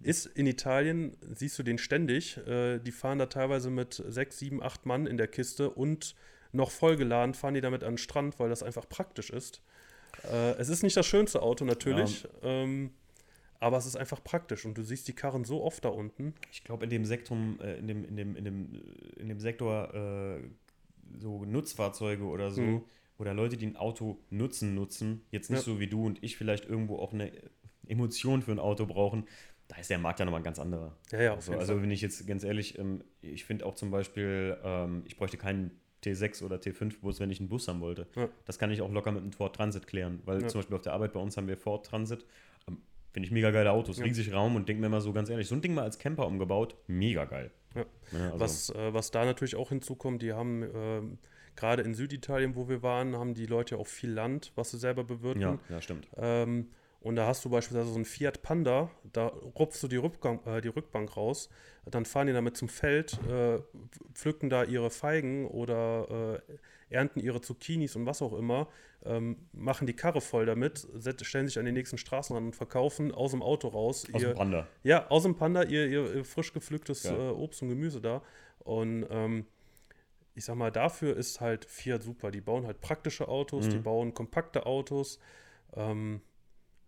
[0.02, 4.64] ist in Italien, siehst du den ständig, äh, die fahren da teilweise mit sechs, sieben,
[4.64, 6.16] acht Mann in der Kiste und
[6.52, 9.62] noch vollgeladen fahren die damit an den Strand, weil das einfach praktisch ist.
[10.24, 12.92] Äh, es ist nicht das schönste Auto natürlich, ähm,
[13.60, 16.34] aber es ist einfach praktisch und du siehst die Karren so oft da unten.
[16.52, 18.82] Ich glaube, in dem Sektum, äh, in dem, in dem, in dem,
[19.18, 20.42] in dem Sektor äh,
[21.18, 22.82] so Nutzfahrzeuge oder so, Mhm.
[23.18, 25.64] oder Leute, die ein Auto nutzen, nutzen, jetzt nicht Ja.
[25.74, 27.32] so wie du und ich vielleicht irgendwo auch eine
[27.88, 29.26] Emotion für ein Auto brauchen,
[29.68, 30.96] da ist der Markt ja nochmal ein ganz anderer.
[31.12, 34.58] Ja, ja, Also, also wenn ich jetzt ganz ehrlich, ähm, ich finde auch zum Beispiel,
[34.64, 35.72] ähm, ich bräuchte keinen
[36.04, 38.08] T6 oder T5-Bus, wenn ich einen Bus haben wollte.
[38.16, 38.30] Ja.
[38.46, 40.48] Das kann ich auch locker mit einem Ford Transit klären, weil Ja.
[40.48, 42.26] zum Beispiel auf der Arbeit bei uns haben wir Ford Transit.
[43.12, 44.06] Finde ich mega geile Autos, Ja.
[44.06, 46.28] riesig Raum und denke mir mal so ganz ehrlich, so ein Ding mal als Camper
[46.28, 47.52] umgebaut, mega geil.
[47.76, 47.86] Ja.
[48.12, 51.18] Ne, also, Was, äh, was da natürlich auch hinzukommt, die haben ähm,
[51.56, 54.78] gerade in Süditalien, wo wir waren, haben die Leute ja auch viel Land, was sie
[54.78, 55.42] selber bewirten.
[55.42, 56.08] ja, ja, stimmt.
[56.18, 56.70] Ähm,
[57.02, 60.60] und da hast du beispielsweise so einen Fiat Panda, da rupfst du die, Rückbank, äh,
[60.62, 61.50] die Rückbank raus,
[61.86, 63.60] dann fahren die damit zum Feld, äh,
[64.14, 66.54] pflücken da ihre Feigen oder äh,
[66.90, 68.68] ernten ihre Zucchinis und was auch immer,
[69.06, 70.88] ähm, machen die Karre voll damit,
[71.22, 74.38] stellen sich an den nächsten Straßenrand und verkaufen aus dem Auto raus Aus ihr, dem
[74.38, 74.68] Panda.
[74.84, 77.16] ja, aus dem Panda ihr, ihr, ihr frisch gepflücktes Ja.
[77.30, 78.22] äh, Obst und Gemüse da.
[78.60, 79.46] Und ähm,
[80.36, 82.32] ich sag mal, dafür ist halt Fiat super.
[82.32, 83.84] Die bauen halt praktische Autos, die Mhm.
[83.84, 85.20] bauen kompakte Autos.
[85.76, 86.22] Ähm,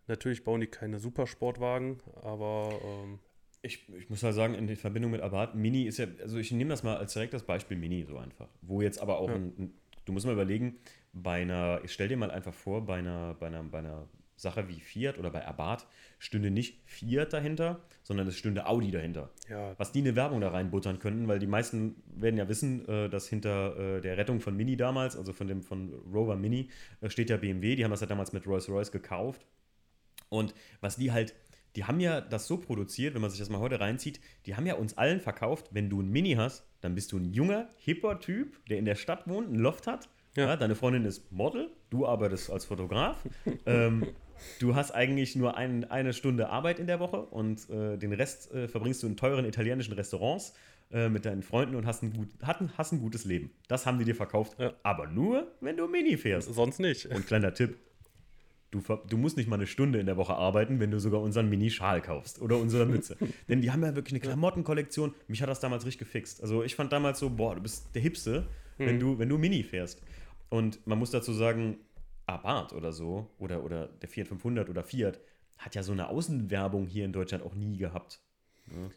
[0.08, 3.20] natürlich bauen die keine Supersportwagen, aber ähm,
[3.62, 6.52] Ich, ich muss halt sagen, in der Verbindung mit Abarth, Mini ist ja, also ich
[6.52, 8.50] nehme das mal als direktes Beispiel Mini so einfach.
[8.62, 9.36] Wo jetzt aber auch Ja.
[9.36, 9.74] ein, ein,
[10.12, 10.78] du musst mal überlegen,
[11.13, 14.67] bei einer, ich stell dir mal einfach vor, bei einer, bei einer, bei einer Sache
[14.67, 15.88] wie Fiat oder bei Abarth
[16.19, 19.30] stünde nicht Fiat dahinter, sondern es stünde Audi dahinter.
[19.50, 23.10] ja, Was die eine Werbung da reinbuttern könnten, weil die meisten werden ja wissen, äh,
[23.10, 26.69] dass hinter äh, der Rettung von Mini damals, also von dem von Rover Mini,
[27.00, 27.76] äh, steht ja BMW.
[27.76, 29.45] Die haben das ja damals mit Rolls-Royce gekauft.
[30.28, 31.36] Und was die halt,
[31.76, 34.65] die haben ja das so produziert, wenn man sich das mal heute reinzieht, die haben
[34.65, 38.20] ja uns allen verkauft, wenn du ein Mini hast, dann bist du ein junger, hipper
[38.20, 40.10] Typ, der in der Stadt wohnt, einen Loft hat.
[40.36, 40.48] Ja.
[40.48, 40.56] Ja.
[40.56, 43.17] deine Freundin ist Model, du arbeitest als Fotograf.
[43.65, 44.08] ähm,
[44.60, 48.52] du hast eigentlich nur ein, eine Stunde Arbeit in der Woche und äh, den Rest
[48.54, 50.54] äh, verbringst du in teuren italienischen Restaurants
[50.91, 53.52] äh, mit deinen Freunden und hast ein, gut, hat ein, hast ein gutes Leben.
[53.67, 54.58] Das haben die dir verkauft.
[54.60, 54.74] Ja.
[54.84, 56.54] Aber nur, wenn du Mini fährst.
[56.54, 57.06] sonst nicht.
[57.06, 57.78] Und kleiner Tipp,
[58.72, 61.50] Du, du, musst nicht mal eine Stunde in der Woche arbeiten, wenn du sogar unseren
[61.50, 63.18] Mini-Schal kaufst oder unsere Mütze.
[63.50, 65.14] Denn die haben ja wirklich eine Klamottenkollektion.
[65.28, 66.42] Mich hat das damals richtig gefixt.
[66.42, 68.86] Also ich fand damals so, boah, du bist der Hipste, mhm.
[68.86, 70.02] wenn, du, wenn du Mini fährst.
[70.48, 71.80] Und man muss dazu sagen,
[72.28, 75.20] Abarth oder so, oder, oder der Fiat 500 oder Fiat,
[75.58, 78.22] hat ja so eine Außenwerbung hier in Deutschland auch nie gehabt.
[78.68, 78.90] Ja.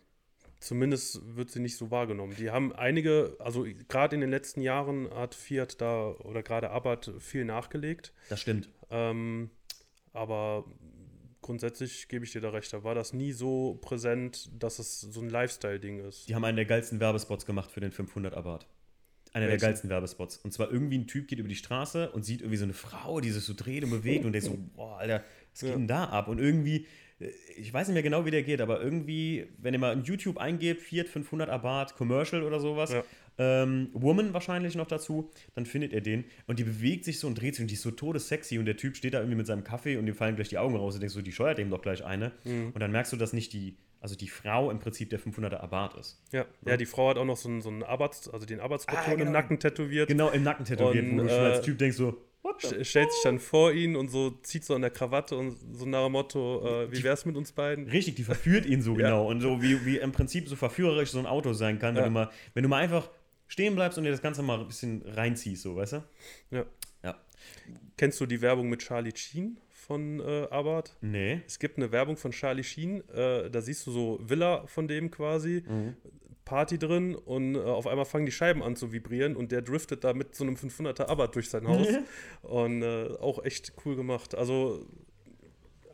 [0.60, 2.34] Zumindest wird sie nicht so wahrgenommen.
[2.38, 7.12] Die haben einige, also gerade in den letzten Jahren hat Fiat da oder gerade Abarth
[7.18, 8.14] viel nachgelegt.
[8.30, 8.70] Das stimmt.
[8.88, 9.50] Ähm,
[10.14, 10.64] aber
[11.42, 15.20] grundsätzlich gebe ich dir da recht, da war das nie so präsent, dass es so
[15.20, 16.28] ein Lifestyle-Ding ist.
[16.28, 18.66] Die haben einen der geilsten Werbespots gemacht für den 500 Abarth.
[19.32, 19.60] Einer Welchen?
[19.60, 20.38] der geilsten Werbespots.
[20.38, 23.20] Und zwar irgendwie ein Typ geht über die Straße und sieht irgendwie so eine Frau,
[23.20, 25.76] die sich so dreht und bewegt und der so, boah, Alter, was geht ja.
[25.76, 26.28] denn da ab?
[26.28, 26.86] Und irgendwie
[27.18, 30.02] äh, ich weiß nicht mehr genau, wie der geht, aber irgendwie, wenn ihr mal in
[30.02, 33.04] YouTube eingebt, Fiat 500 Abarth Commercial oder sowas, ja.
[33.38, 37.40] Ähm, Woman wahrscheinlich noch dazu, dann findet ihr den und die bewegt sich so und
[37.40, 39.64] dreht sich und die ist so todessexy und der Typ steht da irgendwie mit seinem
[39.64, 41.82] Kaffee und ihm fallen gleich die Augen raus und denkst so, die scheuert ihm doch
[41.82, 42.70] gleich eine mhm.
[42.72, 45.94] und dann merkst du, dass nicht die, also die Frau im Prinzip der 500er Abarth
[45.94, 46.22] ist.
[46.32, 48.60] Ja, ja, ja die Frau hat auch noch so einen, so einen Abarth, also den
[48.60, 49.26] Abarth-Skorpion ah, genau.
[49.26, 50.08] im Nacken tätowiert.
[50.08, 52.18] Genau, im Nacken tätowiert, und, wo du schon als äh, Typ denkst so,
[52.82, 56.04] stellt sich dann vor ihn und so zieht so an der Krawatte und so nach
[56.04, 57.88] dem Motto, äh, wie wär's mit uns beiden?
[57.88, 59.08] Richtig, die verführt ihn so ja.
[59.08, 59.26] genau.
[59.26, 62.08] Und so wie, wie im Prinzip so verführerisch so ein Auto sein kann, wenn, ja.
[62.08, 63.10] du mal, wenn du mal einfach
[63.46, 66.04] stehen bleibst und dir das Ganze mal ein bisschen reinziehst, so, weißt du?
[66.50, 66.66] Ja.
[67.02, 67.16] ja.
[67.96, 70.96] Kennst du die Werbung mit Charlie Sheen von äh, Abarth?
[71.00, 71.42] Nee.
[71.46, 75.10] Es gibt eine Werbung von Charlie Sheen, äh, da siehst du so Villa von dem
[75.10, 75.64] quasi.
[75.66, 75.96] Mhm.
[76.44, 80.04] Party drin und äh, auf einmal fangen die Scheiben an zu vibrieren und der driftet
[80.04, 81.86] da mit so einem 500er Abarth durch sein Haus.
[82.42, 84.34] und äh, auch echt cool gemacht.
[84.34, 84.86] Also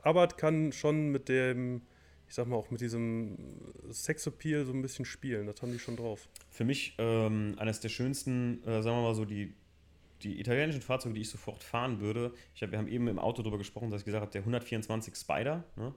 [0.02, 1.82] Abarth kann schon mit dem,
[2.30, 3.36] ich sag mal auch mit diesem
[3.90, 5.48] Sexappeal so ein bisschen spielen.
[5.48, 6.28] Das haben die schon drauf.
[6.48, 9.52] Für mich ähm, eines der schönsten, äh, sagen wir mal so, die,
[10.22, 12.32] die italienischen Fahrzeuge, die ich sofort fahren würde.
[12.54, 15.16] Ich hab, wir haben eben im Auto darüber gesprochen, dass ich gesagt habe, der 124
[15.16, 15.92] Spider, ne?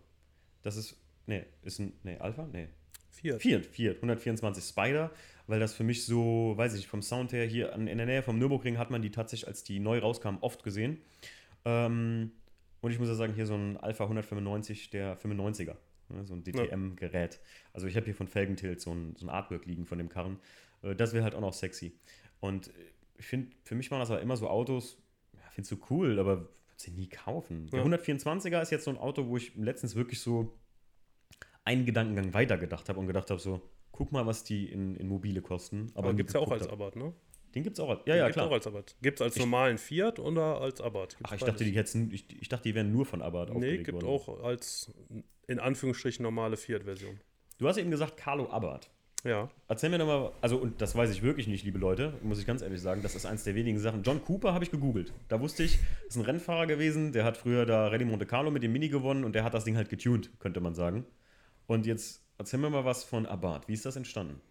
[0.64, 2.50] das ist, nee, ist ein, nee, Alpha?
[2.52, 2.68] Nee,
[3.12, 3.40] Fiat.
[3.40, 5.12] Fiat, Fiat, 124 Spider,
[5.46, 8.40] weil das für mich so, weiß ich, vom Sound her hier in der Nähe vom
[8.40, 10.98] Nürburgring hat man die tatsächlich, als die neu rauskamen, oft gesehen.
[11.64, 12.32] Ähm,
[12.82, 15.76] und ich muss ja sagen, hier so ein Alpha 195, der 95er,
[16.14, 17.40] ne, so ein DTM-Gerät.
[17.74, 20.40] Also ich habe hier von Felgentilt so ein, so ein Artwork liegen von dem Karren.
[20.82, 21.98] Äh, das wäre halt auch noch sexy.
[22.40, 22.72] Und
[23.18, 24.98] ich finde, für mich waren das aber immer so Autos,
[25.34, 27.70] ja, findest du cool, aber würde sie nie kaufen.
[27.72, 30.58] Der 124er ist jetzt so ein Auto, wo ich letztens wirklich so
[31.64, 35.08] einen Gedankengang weiter gedacht habe und gedacht habe, so, guck mal, was die in, in
[35.08, 35.92] mobile kosten.
[35.96, 37.14] Aber gibt es ja auch als Abarth, ne?
[37.56, 38.48] Den gibt es auch als, ja, Den ja, klar.
[38.48, 38.96] auch als Abarth.
[39.02, 41.18] Gibt es als ich, normalen Fiat oder als Abarth?
[41.18, 43.78] Gibt's ach, ich dachte, die hätten, ich, ich, dachte, die wären nur von Abarth Nee,
[43.78, 44.08] gibt worden.
[44.08, 44.92] auch als,
[45.48, 47.20] in Anführungsstrichen, normale Fiat-Version.
[47.58, 48.90] Du hast eben gesagt, Carlo Abarth.
[49.24, 49.50] Ja.
[49.70, 52.62] Erzähl mir nochmal, also, und das weiß ich wirklich nicht, liebe Leute, muss ich ganz
[52.62, 54.04] ehrlich sagen, das ist eins der wenigen Sachen.
[54.04, 55.14] John Cooper habe ich gegoogelt.
[55.30, 58.64] Da wusste ich, ist ein Rennfahrer gewesen, der hat früher da Rallye Monte Carlo mit
[58.64, 61.06] dem Mini gewonnen und der hat das Ding halt getuned, könnte man sagen.
[61.68, 63.70] Und jetzt erzähl mir mal was von Abarth.
[63.70, 64.42] Wie ist das entstanden?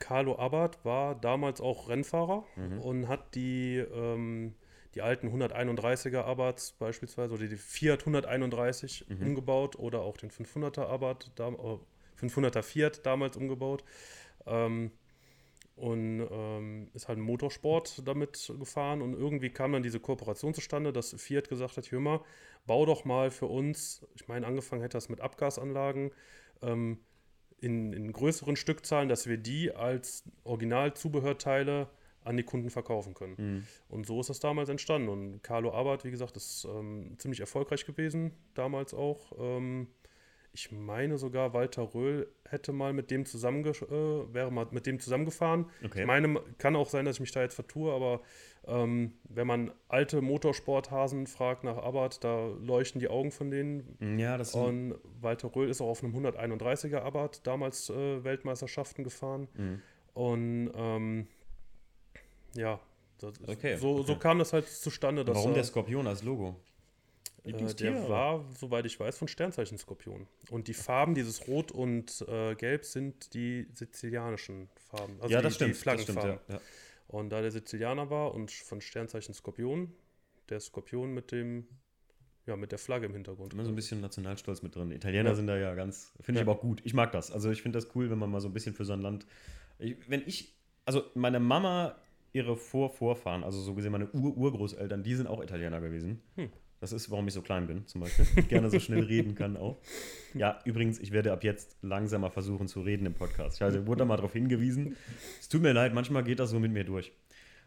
[0.00, 2.80] Carlo Abarth war damals auch Rennfahrer mhm.
[2.80, 4.54] und hat die, ähm,
[4.94, 9.26] die alten 131er Abarths beispielsweise oder die Fiat 131 mhm.
[9.28, 13.84] umgebaut oder auch den 500er Abarth, äh, 500er Fiat damals umgebaut.
[14.46, 14.92] Ähm,
[15.76, 20.92] und ähm, ist halt ein Motorsport damit gefahren und irgendwie kam dann diese Kooperation zustande,
[20.92, 22.20] dass Fiat gesagt hat, hör mal,
[22.64, 26.12] bau doch mal für uns, ich meine, angefangen hätte das mit Abgasanlagen,
[26.62, 26.98] ähm,
[27.60, 31.88] in, in, größeren Stückzahlen, dass wir die als Originalzubehörteile
[32.24, 33.34] an die Kunden verkaufen können.
[33.36, 33.66] Mhm.
[33.88, 35.08] Und so ist das damals entstanden.
[35.08, 39.32] Und Carlo Abarth, wie gesagt, ist ähm, ziemlich erfolgreich gewesen, damals auch.
[39.38, 39.88] Ähm,
[40.54, 45.00] ich meine sogar, Walter Röhl hätte mal mit dem zusammenge äh, wäre mal mit dem
[45.00, 45.66] zusammengefahren.
[45.84, 46.02] Okay.
[46.02, 48.20] Ich meine, kann auch sein, dass ich mich da jetzt vertue, aber
[48.66, 54.16] ähm, wenn man alte Motorsporthasen fragt nach Abarth, da leuchten die Augen von denen.
[54.18, 59.48] Ja, das Und Walter Röhl ist auch auf einem 131er Abarth damals äh, Weltmeisterschaften gefahren.
[59.56, 59.82] Mhm.
[60.14, 61.26] Und ähm,
[62.54, 62.80] ja,
[63.46, 64.06] okay, so, okay.
[64.06, 65.26] so kam das halt zustande.
[65.26, 66.60] Warum der Skorpion als Logo?
[67.44, 70.26] Äh, der war, soweit ich weiß, von Sternzeichen Skorpion.
[70.50, 75.16] Und die Farben, dieses Rot und äh, Gelb, sind die sizilianischen Farben.
[75.20, 75.74] Also ja, das die, stimmt.
[75.74, 76.22] Die Flaggenfarben.
[76.22, 76.54] Das stimmt, ja.
[76.56, 76.60] Ja.
[77.08, 79.92] Und da der Sizilianer war und von Sternzeichen Skorpion,
[80.48, 81.68] der Skorpion mit dem,
[82.46, 83.52] ja, mit der Flagge im Hintergrund.
[83.52, 84.90] Immer so ein bisschen Nationalstolz mit drin.
[84.90, 85.34] Italiener ja.
[85.34, 86.80] sind da ja ganz, finde ich aber auch gut.
[86.84, 87.30] Ich mag das.
[87.30, 89.26] Also ich finde das cool, wenn man mal so ein bisschen für so ein Land.
[89.78, 90.54] Ich, wenn ich,
[90.86, 91.94] also meine Mama,
[92.34, 96.20] ihre Vorvorfahren, also so gesehen meine Ur-Urgroßeltern, die sind auch Italiener gewesen.
[96.34, 96.50] Hm.
[96.80, 98.26] Das ist, warum ich so klein bin, zum Beispiel.
[98.48, 99.78] Gerne so schnell reden kann auch.
[100.34, 103.56] Ja, übrigens, ich werde ab jetzt langsamer versuchen zu reden im Podcast.
[103.56, 104.96] Ich also, wurde da mal darauf hingewiesen.
[105.40, 107.12] Es tut mir leid, manchmal geht das so mit mir durch.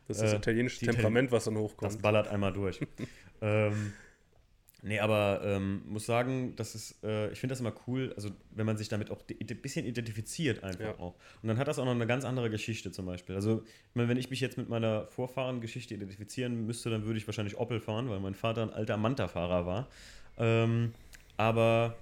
[0.08, 1.94] Das ist das äh, italienische Temperament, was dann hochkommt.
[1.94, 2.80] Das ballert einmal durch.
[3.42, 3.94] ähm,
[4.84, 8.66] Nee, aber ähm, muss sagen, das ist, äh, ich finde das immer cool, also wenn
[8.66, 11.00] man sich damit auch ein bisschen identifiziert einfach ja.
[11.00, 11.16] auch.
[11.42, 13.36] Und dann hat das auch noch eine ganz andere Geschichte zum Beispiel.
[13.36, 17.28] Also, ich meine, wenn ich mich jetzt mit meiner Vorfahrengeschichte identifizieren müsste, dann würde ich
[17.28, 19.88] wahrscheinlich Opel fahren, weil mein Vater ein alter Manta-Fahrer war.
[20.38, 20.94] Ähm,
[21.38, 21.98] aber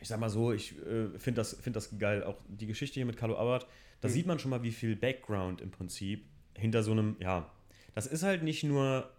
[0.00, 2.24] ich sag mal so, ich äh, finde das, find das geil.
[2.24, 3.66] Auch die Geschichte hier mit Carlo Abbott,
[4.02, 4.12] da mhm.
[4.12, 7.50] sieht man schon mal, wie viel Background im Prinzip hinter so einem, ja,
[7.94, 9.10] das ist halt nicht nur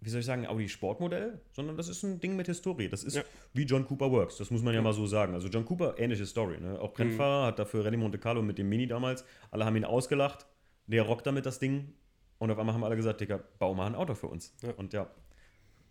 [0.00, 2.88] wie soll ich sagen, Audi Sportmodell, sondern das ist ein Ding mit Historie.
[2.88, 3.22] Das ist ja.
[3.52, 5.34] wie John Cooper Works, das muss man ja, ja, mal so sagen.
[5.34, 6.58] Also John Cooper, ähnliche Story.
[6.58, 6.80] Ne?
[6.80, 7.46] Auch Rennfahrer, mhm.
[7.48, 10.46] hat dafür Rallye Monte Carlo mit dem Mini damals, alle haben ihn ausgelacht,
[10.86, 11.92] der rockt damit das Ding
[12.38, 14.54] und auf einmal haben alle gesagt, Digga, bau mal ein Auto für uns.
[14.62, 14.72] Ja.
[14.72, 15.10] Und ja,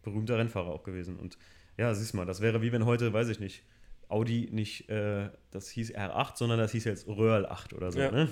[0.02, 1.18] berühmter Rennfahrer auch gewesen.
[1.18, 1.38] Und
[1.78, 3.64] ja, siehst mal, das wäre wie wenn heute, weiß ich nicht,
[4.08, 8.00] Audi nicht, äh, das hieß R8, sondern das hieß jetzt Röhrl 8 oder so.
[8.00, 8.28] Ne?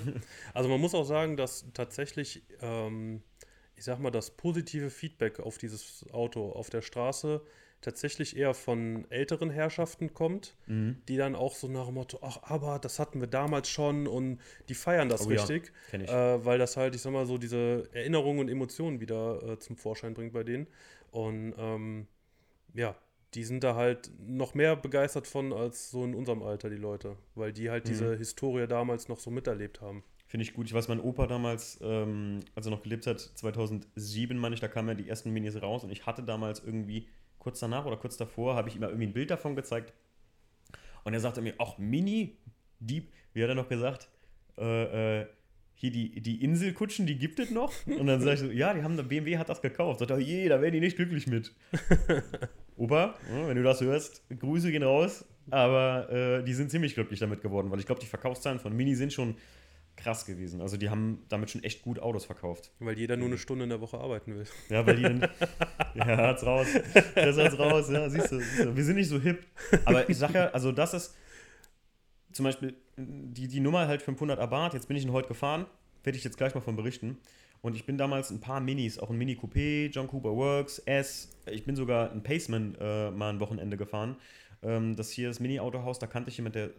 [0.52, 2.42] Also man muss auch sagen, dass tatsächlich...
[2.60, 3.22] Ähm
[3.78, 7.40] ich sag mal, das positive Feedback auf dieses Auto auf der Straße
[7.80, 11.00] tatsächlich eher von älteren Herrschaften kommt, mhm.
[11.08, 14.40] die dann auch so nach dem Motto, ach, aber das hatten wir damals schon und
[14.68, 16.34] die feiern das oh, richtig, ja.
[16.34, 19.76] äh, weil das halt, ich sag mal, so diese Erinnerungen und Emotionen wieder äh, zum
[19.76, 20.66] Vorschein bringt bei denen.
[21.12, 22.08] Und ähm,
[22.74, 22.96] ja,
[23.34, 27.16] die sind da halt noch mehr begeistert von als so in unserem Alter die Leute,
[27.36, 27.90] weil die halt mhm.
[27.90, 30.02] diese Historie damals noch so miterlebt haben.
[30.28, 30.66] Finde ich gut.
[30.66, 34.68] Ich weiß, mein Opa damals, ähm, als er noch gelebt hat, 2007, meine ich, da
[34.68, 38.16] kamen ja die ersten Minis raus und ich hatte damals irgendwie kurz danach oder kurz
[38.16, 39.94] davor, habe ich ihm irgendwie ein Bild davon gezeigt
[41.04, 42.36] und er sagte mir, ach, Mini,
[42.78, 44.10] die, wie hat er noch gesagt,
[44.58, 45.26] äh, äh,
[45.74, 47.72] hier die, die Inselkutschen, die gibt es noch?
[47.86, 50.00] Und dann sage ich so, ja, die haben, BMW hat das gekauft.
[50.00, 51.54] Sagt er, je, da wären die nicht glücklich mit.
[52.76, 53.14] Opa,
[53.46, 55.24] wenn du das hörst, Grüße gehen raus.
[55.50, 58.94] Aber äh, die sind ziemlich glücklich damit geworden, weil ich glaube, die Verkaufszahlen von Mini
[58.96, 59.36] sind schon
[59.98, 60.60] krass gewesen.
[60.60, 62.70] Also die haben damit schon echt gut Autos verkauft.
[62.78, 64.46] Weil jeder nur eine Stunde in der Woche arbeiten will.
[64.68, 65.20] Ja, weil die dann,
[65.94, 66.66] ja, hat's raus.
[67.14, 68.76] Das hat's raus, ja, siehst du, siehst du.
[68.76, 69.44] Wir sind nicht so hip.
[69.84, 71.16] Aber ich sag ja, also das ist
[72.32, 75.66] zum Beispiel die, die Nummer halt 500 Abarth, jetzt bin ich ihn heute gefahren,
[76.04, 77.18] werde ich jetzt gleich mal von berichten.
[77.60, 81.36] Und ich bin damals ein paar Minis, auch ein Mini Coupé, John Cooper Works, S.
[81.50, 84.16] Ich bin sogar ein Paceman äh, mal ein Wochenende gefahren.
[84.62, 86.70] Ähm, das hier ist Mini-Autohaus, da kannte ich jemand, der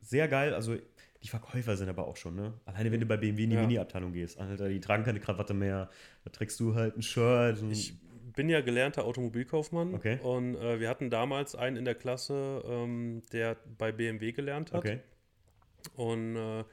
[0.00, 0.76] sehr geil, also
[1.24, 2.52] die Verkäufer sind aber auch schon, ne?
[2.66, 3.62] Alleine wenn du bei BMW in die ja.
[3.62, 5.88] Mini-Abteilung gehst, Alter, die tragen keine Krawatte mehr,
[6.22, 7.62] da trägst du halt ein Shirt.
[7.70, 7.98] ich
[8.36, 10.18] bin ja gelernter Automobilkaufmann okay.
[10.22, 14.80] und äh, wir hatten damals einen in der Klasse, ähm, der bei BMW gelernt hat.
[14.80, 15.00] Okay.
[15.96, 16.64] Und äh,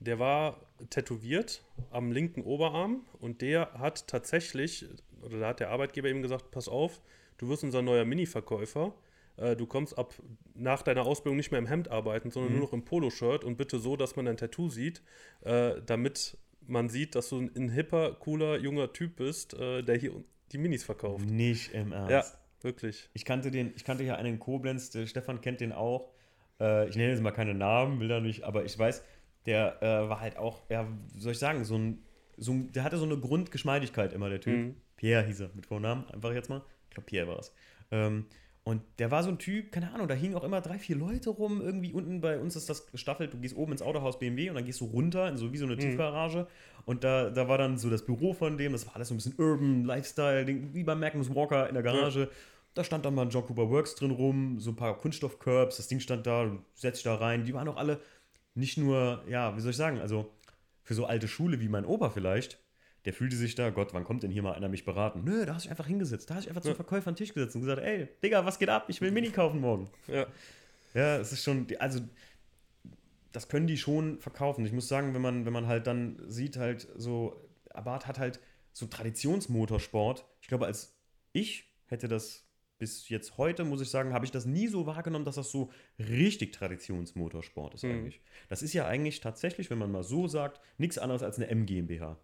[0.00, 4.86] der war tätowiert am linken Oberarm und der hat tatsächlich,
[5.22, 7.00] oder da hat der Arbeitgeber ihm gesagt, pass auf,
[7.38, 8.92] du wirst unser neuer Mini-Verkäufer
[9.36, 10.14] äh, du kommst ab
[10.54, 12.58] nach deiner Ausbildung nicht mehr im Hemd arbeiten, sondern mhm.
[12.58, 15.02] nur noch im Poloshirt und bitte so, dass man dein Tattoo sieht,
[15.42, 19.96] äh, damit man sieht, dass du ein, ein, hipper, cooler, junger Typ bist, äh, der
[19.96, 20.12] hier
[20.52, 21.26] die Minis verkauft.
[21.26, 22.10] Nicht im Ernst.
[22.10, 22.24] Ja,
[22.62, 23.10] wirklich.
[23.12, 26.10] Ich kannte den, ich kannte ja einen in Koblenz, der Stefan kennt den auch.
[26.60, 29.02] Äh, ich nenne jetzt mal keine Namen, will da nicht, aber ich weiß,
[29.46, 32.02] der äh, war halt auch, ja, soll ich sagen, so ein,
[32.36, 34.56] so ein, der hatte so eine Grundgeschmeidigkeit immer, der Typ.
[34.56, 34.76] Mhm.
[34.96, 36.62] Pierre hieß er mit Vornamen, einfach jetzt mal.
[36.88, 37.52] Ich glaube, Pierre war es.
[37.90, 38.26] Ähm,
[38.66, 41.28] und der war so ein Typ, keine Ahnung, da hingen auch immer drei, vier Leute
[41.28, 41.60] rum.
[41.60, 43.34] Irgendwie unten bei uns ist das gestaffelt.
[43.34, 45.66] Du gehst oben ins Autohaus BMW und dann gehst du runter in so wie so
[45.66, 45.80] eine mhm.
[45.80, 46.46] Tiefgarage.
[46.86, 48.72] Und da, da war dann so das Büro von dem.
[48.72, 52.20] Das war alles so ein bisschen Urban Lifestyle, wie bei Magnus Walker in der Garage.
[52.20, 52.28] Ja.
[52.72, 55.76] Da stand dann mal ein John Cooper Works drin rum, so ein paar Kunststoffcurbs.
[55.76, 57.44] Das Ding stand da, du setzt dich da rein.
[57.44, 58.00] Die waren auch alle
[58.54, 60.32] nicht nur, ja, wie soll ich sagen, also
[60.82, 62.63] für so alte Schule wie mein Opa vielleicht
[63.04, 65.22] der fühlte sich da, Gott, wann kommt denn hier mal einer mich beraten?
[65.24, 66.30] Nö, da hast du einfach hingesetzt.
[66.30, 66.70] Da hast du einfach ja.
[66.70, 68.86] zum Verkäufer an den Tisch gesetzt und gesagt, ey, Digga, was geht ab?
[68.88, 69.90] Ich will Mini kaufen morgen.
[70.06, 70.26] Ja.
[70.94, 72.00] Ja, es ist schon, also
[73.32, 74.64] das können die schon verkaufen.
[74.64, 78.40] Ich muss sagen, wenn man, wenn man halt dann sieht, halt so, Abarth hat halt
[78.72, 80.24] so Traditionsmotorsport.
[80.40, 80.96] Ich glaube, als
[81.32, 85.24] ich hätte das bis jetzt heute, muss ich sagen, habe ich das nie so wahrgenommen,
[85.24, 87.90] dass das so richtig Traditionsmotorsport ist mhm.
[87.90, 88.20] eigentlich.
[88.48, 91.66] Das ist ja eigentlich tatsächlich, wenn man mal so sagt, nichts anderes als eine M
[91.66, 92.18] GmbH.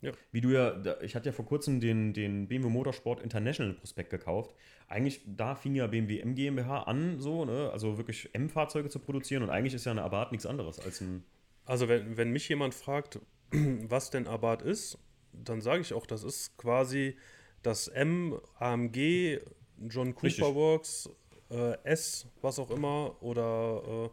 [0.00, 0.12] Ja.
[0.32, 4.54] Wie du ja, ich hatte ja vor kurzem den, den BMW Motorsport International Prospekt gekauft.
[4.86, 7.70] Eigentlich, da fing ja BMW M GmbH an, so, ne?
[7.72, 11.24] also wirklich M-Fahrzeuge zu produzieren und eigentlich ist ja eine Abarth nichts anderes als ein.
[11.64, 13.18] Also, wenn, wenn mich jemand fragt,
[13.50, 14.98] was denn Abarth ist,
[15.32, 17.16] dann sage ich auch, das ist quasi
[17.62, 19.40] das M, AMG,
[19.88, 20.54] John Cooper Richtig.
[20.54, 21.10] Works,
[21.50, 24.10] äh, S, was auch immer, oder äh,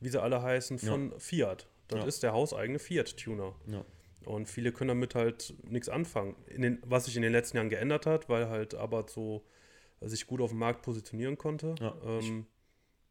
[0.00, 1.18] wie sie alle heißen, von ja.
[1.18, 1.68] Fiat.
[1.88, 2.06] Das ja.
[2.06, 3.54] ist der hauseigene Fiat-Tuner.
[3.66, 3.84] Ja.
[4.24, 6.36] Und viele können damit halt nichts anfangen.
[6.48, 9.44] Den, was sich in den letzten Jahren geändert hat, weil halt aber so
[10.00, 11.74] sich gut auf dem Markt positionieren konnte.
[11.80, 12.46] Ja, ähm,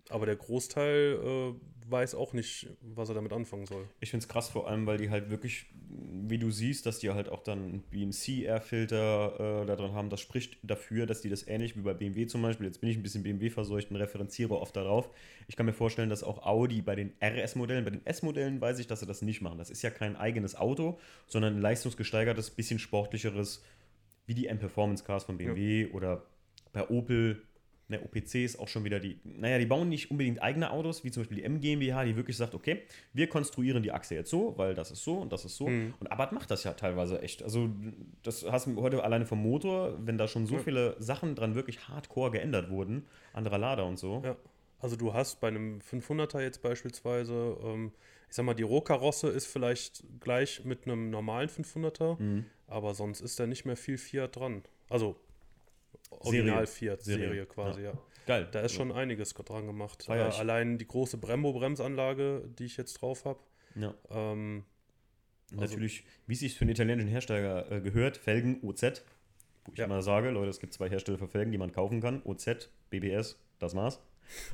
[0.10, 3.88] Aber der Großteil äh, weiß auch nicht, was er damit anfangen soll.
[4.00, 7.10] Ich finde es krass, vor allem, weil die halt wirklich, wie du siehst, dass die
[7.10, 10.10] halt auch dann BMC-Air-Filter äh, da drin haben.
[10.10, 12.98] Das spricht dafür, dass die das ähnlich wie bei BMW zum Beispiel, jetzt bin ich
[12.98, 15.10] ein bisschen BMW-verseucht und referenziere oft darauf.
[15.48, 18.88] Ich kann mir vorstellen, dass auch Audi bei den RS-Modellen, bei den S-Modellen weiß ich,
[18.88, 19.58] dass sie das nicht machen.
[19.58, 23.64] Das ist ja kein eigenes Auto, sondern ein leistungsgesteigertes, bisschen sportlicheres,
[24.26, 25.94] wie die M-Performance-Cars von BMW ja.
[25.94, 26.24] oder
[26.74, 27.44] bei Opel
[27.90, 31.12] Ne, OPC ist auch schon wieder die, naja, die bauen nicht unbedingt eigene Autos, wie
[31.12, 32.82] zum Beispiel die M GmbH, die wirklich sagt, okay,
[33.14, 35.68] wir konstruieren die Achse jetzt so, weil das ist so und das ist so.
[35.68, 35.94] Mhm.
[35.98, 37.44] Und Abarth macht das ja teilweise echt.
[37.44, 37.70] Also,
[38.24, 40.62] das hast du heute alleine vom Motor, wenn da schon so ja.
[40.62, 44.22] viele Sachen dran wirklich hardcore geändert wurden, anderer Lader und so.
[44.22, 44.36] Ja.
[44.80, 47.94] Also, du hast bei einem 500er jetzt beispielsweise, ähm,
[48.28, 52.46] ich sag mal, die Rohkarosse ist vielleicht gleich mit einem normalen 500er, mhm.
[52.68, 54.64] aber sonst ist da nicht mehr viel Fiat dran.
[54.90, 55.16] Also,
[56.10, 57.92] Original Fiat Serie, Serie quasi, ja.
[57.92, 57.98] ja.
[58.26, 58.48] Geil.
[58.52, 60.06] Da ist schon einiges dran gemacht.
[60.08, 63.40] Ah, ja, äh, allein die große Brembo-Bremsanlage, die ich jetzt drauf habe.
[63.76, 63.94] Ja.
[64.10, 64.66] Ähm,
[65.52, 69.04] Natürlich, also, wie es sich für einen italienischen Hersteller äh, gehört, Felgen OZ.
[69.64, 69.86] Wo ich ja.
[69.86, 72.22] immer sage, Leute, es gibt zwei Hersteller für Felgen, die man kaufen kann.
[72.24, 74.02] OZ, BBS, das war's.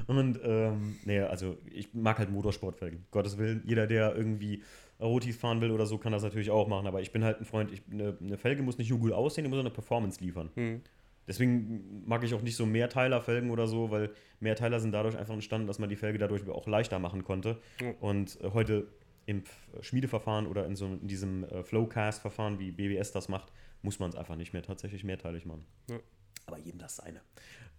[0.05, 3.05] Und, ähm, naja, also ich mag halt Motorsportfelgen.
[3.09, 4.61] Gottes Willen, jeder, der irgendwie
[4.99, 6.85] Rotis fahren will oder so, kann das natürlich auch machen.
[6.85, 9.45] Aber ich bin halt ein Freund, ich, eine, eine Felge muss nicht nur gut aussehen,
[9.45, 10.51] die muss auch eine Performance liefern.
[10.53, 10.81] Hm.
[11.27, 15.67] Deswegen mag ich auch nicht so Mehrteiler-Felgen oder so, weil Mehrteiler sind dadurch einfach entstanden,
[15.67, 17.59] dass man die Felge dadurch auch leichter machen konnte.
[17.81, 17.93] Ja.
[18.01, 18.87] Und äh, heute
[19.25, 19.43] im
[19.81, 24.15] Schmiedeverfahren oder in so in diesem äh, Flowcast-Verfahren, wie BWS das macht, muss man es
[24.15, 25.65] einfach nicht mehr tatsächlich mehrteilig machen.
[25.89, 25.99] Ja.
[26.45, 27.21] Aber jedem das seine.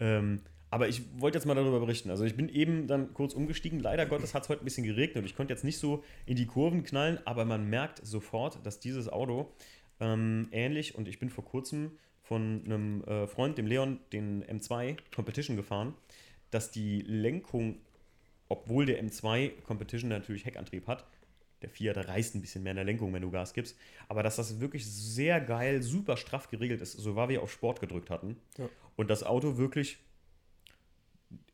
[0.01, 2.11] Ähm, aber ich wollte jetzt mal darüber berichten.
[2.11, 3.79] Also ich bin eben dann kurz umgestiegen.
[3.79, 6.35] Leider Gottes hat es heute ein bisschen geregnet und ich konnte jetzt nicht so in
[6.35, 9.53] die Kurven knallen, aber man merkt sofort, dass dieses Auto
[10.01, 11.93] ähm, ähnlich und ich bin vor kurzem
[12.25, 15.95] von einem äh, Freund, dem Leon, den M2 Competition gefahren,
[16.51, 17.77] dass die Lenkung,
[18.49, 21.07] obwohl der M2 Competition natürlich Heckantrieb hat,
[21.61, 23.77] der Fiat reißt ein bisschen mehr in der Lenkung, wenn du Gas gibst,
[24.09, 27.81] aber dass das wirklich sehr geil, super straff geregelt ist, so war wir auf Sport
[27.81, 28.37] gedrückt hatten.
[28.57, 28.69] Ja.
[28.97, 29.99] Und das Auto wirklich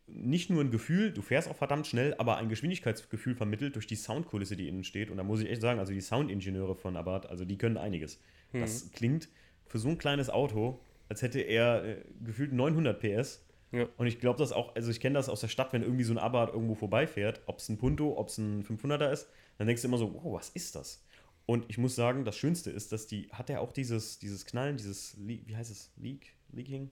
[0.07, 3.97] nicht nur ein Gefühl, du fährst auch verdammt schnell, aber ein Geschwindigkeitsgefühl vermittelt durch die
[3.97, 5.11] Soundkulisse, die innen steht.
[5.11, 8.21] Und da muss ich echt sagen, also die Soundingenieure von Abarth, also die können einiges.
[8.53, 8.61] Mhm.
[8.61, 9.29] Das klingt
[9.71, 13.47] für so ein kleines Auto, als hätte er äh, gefühlt 900 PS.
[13.71, 13.87] Ja.
[13.97, 16.13] Und ich glaube das auch, also ich kenne das aus der Stadt, wenn irgendwie so
[16.13, 19.29] ein Abarth irgendwo vorbeifährt, ob es ein Punto, ob es ein 500er ist,
[19.59, 21.05] dann denkst du immer so, oh, was ist das?
[21.47, 24.77] Und ich muss sagen, das Schönste ist, dass die, hat er auch dieses, dieses Knallen,
[24.77, 26.91] dieses, wie heißt es, Leak, Leaking?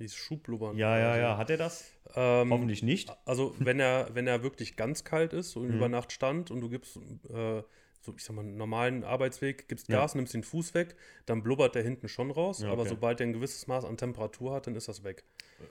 [0.00, 0.76] Dieses Schublubbern.
[0.76, 1.36] Ja, ja, ja.
[1.36, 1.90] Hat er das?
[2.14, 3.10] Ähm, Hoffentlich nicht.
[3.24, 5.74] Also, wenn er, wenn er wirklich ganz kalt ist, so mhm.
[5.74, 6.98] über Nacht stand und du gibst
[7.30, 7.62] äh,
[8.08, 10.16] so, ich sag mal, einen normalen Arbeitsweg, gibst Gas, ja.
[10.16, 12.72] nimmst den Fuß weg, dann blubbert der hinten schon raus, ja, okay.
[12.72, 15.24] aber sobald der ein gewisses Maß an Temperatur hat, dann ist das weg.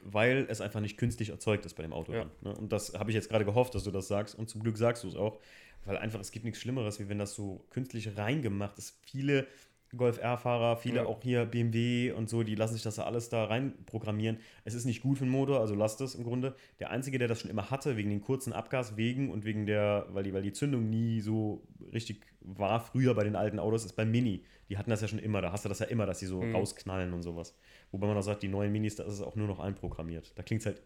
[0.04, 2.14] Weil es einfach nicht künstlich erzeugt ist bei dem Auto.
[2.14, 2.20] Ja.
[2.20, 2.58] Dann, ne?
[2.58, 5.04] Und das habe ich jetzt gerade gehofft, dass du das sagst und zum Glück sagst
[5.04, 5.40] du es auch,
[5.86, 9.00] weil einfach es gibt nichts Schlimmeres, wie wenn das so künstlich reingemacht ist.
[9.04, 9.48] Viele
[9.96, 11.06] Golf R-Fahrer, viele ja.
[11.06, 14.38] auch hier BMW und so, die lassen sich das ja alles da rein programmieren.
[14.66, 16.56] Es ist nicht gut für den Motor, also lasst es im Grunde.
[16.80, 20.24] Der Einzige, der das schon immer hatte, wegen den kurzen Abgaswegen und wegen der, weil
[20.24, 24.12] die, weil die Zündung nie so richtig war früher bei den alten Autos, ist beim
[24.12, 24.44] Mini.
[24.70, 26.42] Die hatten das ja schon immer, da hast du das ja immer, dass die so
[26.42, 26.56] mhm.
[26.56, 27.56] rausknallen und sowas.
[27.92, 30.34] Wobei man auch sagt, die neuen Minis, da ist es auch nur noch einprogrammiert.
[30.36, 30.82] Da klingt es halt,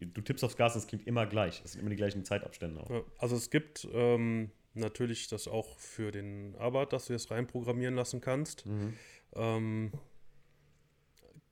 [0.00, 1.62] du tippst aufs Gas und es klingt immer gleich.
[1.64, 3.04] Es sind immer die gleichen Zeitabstände auch.
[3.18, 8.20] Also es gibt ähm, natürlich das auch für den Abarth, dass du das reinprogrammieren lassen
[8.20, 8.66] kannst.
[8.66, 8.94] Mhm.
[9.34, 9.92] Ähm,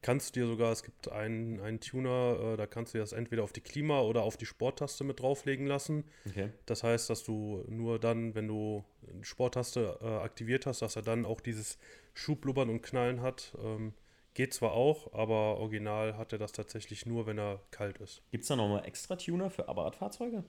[0.02, 3.44] kannst du dir sogar, es gibt einen, einen Tuner, äh, da kannst du das entweder
[3.44, 6.04] auf die Klima- oder auf die Sporttaste mit drauflegen lassen.
[6.28, 6.50] Okay.
[6.66, 11.02] Das heißt, dass du nur dann, wenn du die Sporttaste äh, aktiviert hast, dass er
[11.02, 11.78] dann auch dieses
[12.14, 13.56] Schubblubbern und Knallen hat.
[13.62, 13.94] Ähm,
[14.34, 18.22] geht zwar auch, aber original hat er das tatsächlich nur, wenn er kalt ist.
[18.30, 20.44] Gibt es da nochmal extra Tuner für Abarth-Fahrzeuge?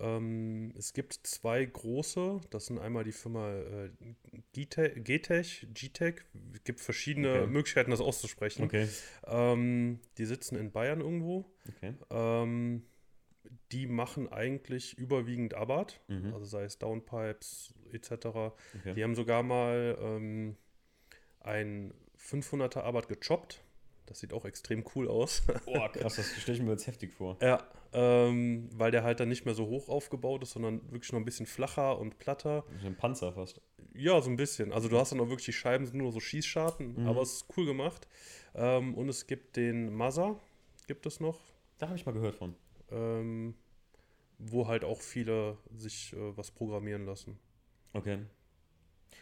[0.00, 3.90] Ähm, es gibt zwei große, das sind einmal die Firma äh,
[4.52, 5.04] GTEC,
[5.72, 7.46] GTEC, es gibt verschiedene okay.
[7.46, 8.64] Möglichkeiten, das auszusprechen.
[8.64, 8.88] Okay.
[9.26, 11.44] Ähm, die sitzen in Bayern irgendwo.
[11.76, 11.94] Okay.
[12.10, 12.84] Ähm,
[13.72, 16.32] die machen eigentlich überwiegend Abarth, mhm.
[16.32, 18.10] also sei es Downpipes etc.
[18.26, 18.94] Okay.
[18.96, 20.56] Die haben sogar mal ähm,
[21.40, 23.63] ein 500er Abarth gechoppt
[24.06, 25.42] das sieht auch extrem cool aus.
[25.64, 27.36] Boah, krass, das stelle ich mir jetzt heftig vor.
[27.40, 31.20] Ja, ähm, weil der halt dann nicht mehr so hoch aufgebaut ist, sondern wirklich noch
[31.20, 32.64] ein bisschen flacher und platter.
[32.80, 33.60] Wie ein Panzer fast.
[33.94, 34.72] Ja, so ein bisschen.
[34.72, 37.06] Also du hast dann auch wirklich die Scheiben sind nur so Schießscharten, mhm.
[37.06, 38.08] aber es ist cool gemacht.
[38.54, 40.38] Ähm, und es gibt den Mother,
[40.86, 41.40] gibt es noch.
[41.78, 42.54] Da habe ich mal gehört von.
[42.90, 43.54] Ähm,
[44.38, 47.38] wo halt auch viele sich äh, was programmieren lassen.
[47.92, 48.18] Okay.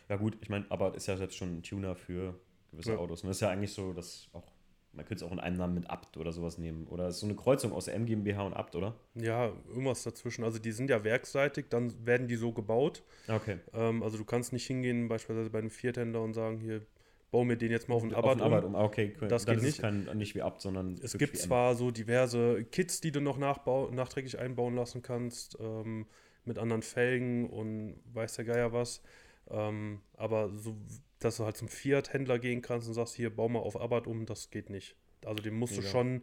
[0.09, 2.39] Ja gut, ich meine, aber ist ja selbst schon ein Tuner für
[2.70, 2.99] gewisse ja.
[2.99, 3.22] Autos.
[3.22, 4.51] Und das ist ja eigentlich so, dass auch
[4.93, 6.86] man könnte es auch in einem Namen mit Abt oder sowas nehmen.
[6.86, 8.95] Oder ist so eine Kreuzung aus M GmbH und Abt, oder?
[9.14, 10.45] Ja, irgendwas dazwischen.
[10.45, 13.03] Also die sind ja werkseitig, dann werden die so gebaut.
[13.28, 13.59] Okay.
[13.72, 16.82] Ähm, also du kannst nicht hingehen, beispielsweise bei einem Vierthändler und sagen, hier,
[17.30, 18.64] bau mir den jetzt mal auf Auf Abarth den um.
[18.64, 18.76] Um.
[18.76, 19.28] Ah, Okay, cool.
[19.28, 19.80] Das Dann geht nicht.
[19.80, 24.38] Kein, nicht wie Abt, sondern Es gibt zwar so diverse Kits, die du noch nachträglich
[24.38, 26.07] einbauen lassen kannst, ähm,
[26.45, 29.01] mit anderen Felgen und weiß der Geier was.
[29.49, 30.76] Ähm, aber so,
[31.25, 34.27] dass du halt zum Fiat-Händler gehen kannst und sagst, hier, bau mal auf Abarth um,
[34.27, 34.97] das geht nicht.
[35.25, 35.91] Also den musst du Mega.
[35.91, 36.23] schon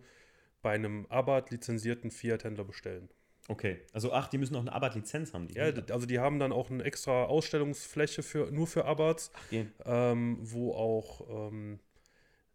[0.61, 3.09] bei einem Abarth lizenzierten Fiat-Händler bestellen.
[3.47, 3.79] Okay.
[3.93, 5.47] Also, ach, die müssen noch eine Abarth-Lizenz haben.
[5.47, 9.31] Die Ja, d- also die haben dann auch eine extra Ausstellungsfläche für, nur für Abarths,
[9.49, 11.79] die- ähm, wo auch ähm,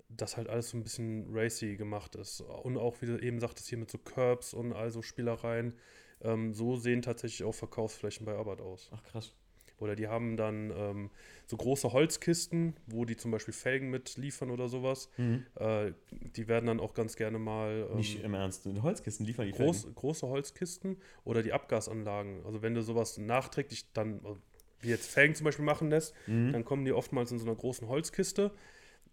[0.08, 2.40] das halt alles so ein bisschen racy gemacht ist.
[2.42, 5.74] Und auch, wie du eben sagtest, hier mit so Curbs und all so Spielereien.
[6.20, 8.88] Ähm, so sehen tatsächlich auch Verkaufsflächen bei Abarth aus.
[8.94, 9.34] Ach, krass.
[9.78, 11.10] Oder die haben dann ähm,
[11.46, 15.08] so große Holzkisten, wo die zum Beispiel Felgen mitliefern oder sowas.
[15.56, 18.66] Äh, die werden dann auch ganz gerne mal ähm, Nicht im Ernst.
[18.66, 19.94] In Holzkisten liefern die groß, Felgen?
[19.96, 22.44] große Holzkisten oder die Abgasanlagen.
[22.46, 24.38] Also wenn du sowas nachträglich dann, also
[24.80, 26.52] wie jetzt Felgen zum Beispiel machen lässt, Mhm.
[26.52, 28.52] dann kommen die oftmals in so einer großen Holzkiste.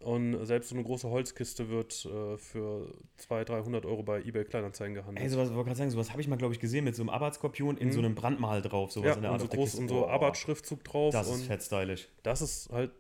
[0.04, 4.96] Und selbst so eine große Holzkiste wird äh, für 200, 300 Euro bei eBay Kleinanzeigen
[4.96, 5.24] gehandelt.
[5.24, 7.04] Ey, sowas, ich wollte gerade sagen, sowas habe ich mal, glaube ich, gesehen mit so
[7.04, 8.92] einem Abarth-Skorpion in so einem Brandmal drauf.
[8.92, 11.14] Sowas ja, in der und so groß und so Boah, Abarth-Schriftzug drauf.
[11.14, 12.08] Das ist fett stylisch.
[12.24, 12.92] das ist halt,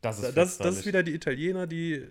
[0.00, 2.04] Das ist das, das, ist wieder die Italiener, die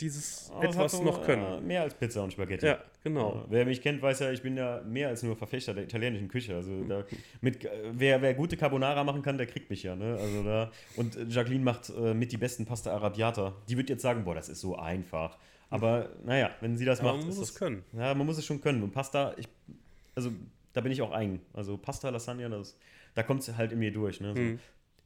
[0.00, 1.44] dieses Oh, etwas noch können.
[1.44, 2.66] äh, Mehr als Pizza und Spaghetti.
[2.66, 3.44] ja, genau.
[3.48, 6.54] Wer mich kennt, weiß ja, ich bin ja mehr als nur Verfechter der italienischen Küche.
[6.56, 7.04] Also da,
[7.40, 9.94] mit, wer, wer gute Carbonara machen kann, der kriegt mich ja.
[9.96, 10.16] Ne?
[10.20, 13.54] Also da, und Jacqueline macht äh, mit die besten Pasta Arrabbiata.
[13.68, 15.36] Die wird jetzt sagen, boah, das ist so einfach.
[15.68, 17.84] Aber naja, wenn sie das Aber macht, man muss es das, können.
[17.92, 18.82] Ja, man muss es schon können.
[18.82, 19.46] Und Pasta, ich,
[20.16, 20.30] also
[20.72, 21.40] da bin ich auch eigen.
[21.54, 22.76] Also Pasta, Lasagne, das,
[23.14, 24.20] da kommt es halt in mir durch.
[24.20, 24.34] Ne?
[24.34, 24.58] So, Mhm.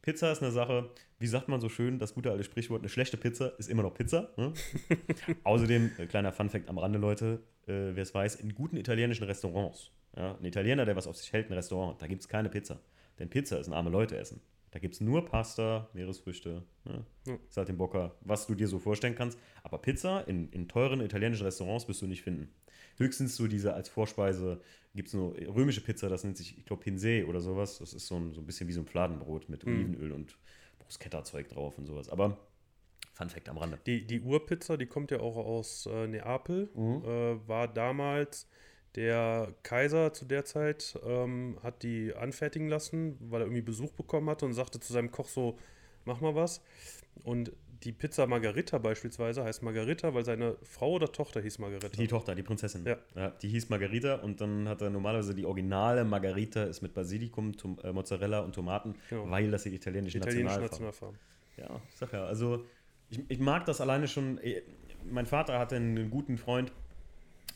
[0.05, 3.17] Pizza ist eine Sache, wie sagt man so schön, das gute alte Sprichwort, eine schlechte
[3.17, 4.29] Pizza ist immer noch Pizza.
[4.37, 4.53] Ne?
[5.45, 9.93] Außerdem, äh, kleiner Funfact am Rande, Leute, äh, wer es weiß, in guten italienischen Restaurants,
[10.15, 12.81] ja, ein Italiener, der was auf sich hält, ein Restaurant, da gibt es keine Pizza.
[13.19, 14.43] Denn Pizza ist ein arme Leute essen.
[14.73, 17.07] Da gibt es nur Pasta, Meeresfrüchte, ne?
[17.27, 17.39] Ja.
[17.49, 19.39] Saltimbocca, was du dir so vorstellen kannst.
[19.63, 22.53] Aber Pizza in, in teuren italienischen Restaurants wirst du nicht finden.
[22.97, 24.61] Höchstens so diese als Vorspeise
[24.95, 27.79] gibt es nur römische Pizza, das nennt sich, ich glaube, Pinsee oder sowas.
[27.79, 29.73] Das ist so ein, so ein bisschen wie so ein Fladenbrot mit Mhm.
[29.73, 30.37] Olivenöl und
[30.79, 32.09] Bruschetta-Zeug drauf und sowas.
[32.09, 32.39] Aber
[33.13, 33.79] Fun Fact am Rande.
[33.87, 37.05] Die, die Urpizza, die kommt ja auch aus äh, Neapel, Mhm.
[37.05, 38.49] äh, war damals
[38.97, 44.29] der Kaiser zu der Zeit, ähm, hat die anfertigen lassen, weil er irgendwie Besuch bekommen
[44.31, 45.59] hatte und sagte zu seinem Koch so,
[46.05, 46.61] mach mal was.
[47.25, 47.53] Und
[47.85, 51.89] die Pizza Margarita beispielsweise heißt Margarita, weil seine Frau oder Tochter hieß Margarita.
[51.89, 52.85] Die Tochter, die Prinzessin.
[53.15, 53.31] Ja.
[53.31, 57.79] die hieß Margarita und dann hat er normalerweise die originale Margarita ist mit Basilikum, Tom,
[57.85, 59.31] äh, Mozzarella und Tomaten, Genau.
[59.31, 61.19] weil das die italienische, italienische Nationalfarbe Nationalfarben.
[61.57, 62.65] Ja, ich sag ja, also
[63.11, 64.39] ich, ich mag das alleine schon.
[64.43, 64.63] eh,
[65.05, 66.73] Mein Vater hatte einen guten Freund,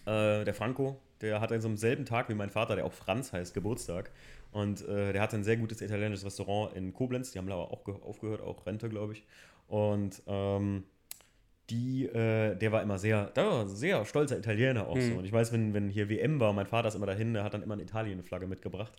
[0.07, 2.93] äh, der Franco, der hatte an so einem selben Tag wie mein Vater, der auch
[2.93, 4.11] Franz heißt, Geburtstag.
[4.53, 7.85] Und äh, der hatte ein sehr gutes italienisches Restaurant in Koblenz, die haben aber auch
[7.85, 9.25] ge- aufgehört, auch Rente, glaube ich.
[9.69, 10.85] Und ähm,
[11.71, 15.13] die, äh, der war immer sehr, war ein sehr stolzer Italiener auch so.
[15.13, 15.19] Mhm.
[15.19, 17.53] Und ich weiß, wenn, wenn hier WM war, mein Vater ist immer dahin, der hat
[17.55, 18.95] dann immer eine Italien-Flagge mitgebracht,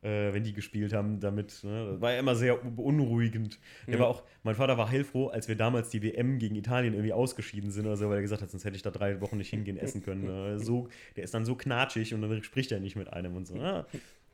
[0.00, 3.58] äh, wenn die gespielt haben, damit, ne, das war ja immer sehr beunruhigend.
[3.86, 4.00] Der Mhm.
[4.00, 7.70] war auch, mein Vater war heilfroh, als wir damals die WM gegen Italien irgendwie ausgeschieden
[7.70, 9.76] sind oder so, weil er gesagt hat, sonst hätte ich da drei Wochen nicht hingehen,
[9.76, 10.26] essen können.
[10.28, 13.46] Äh, so, der ist dann so knatschig und dann spricht er nicht mit einem und
[13.46, 13.56] so.
[13.56, 13.84] Ja,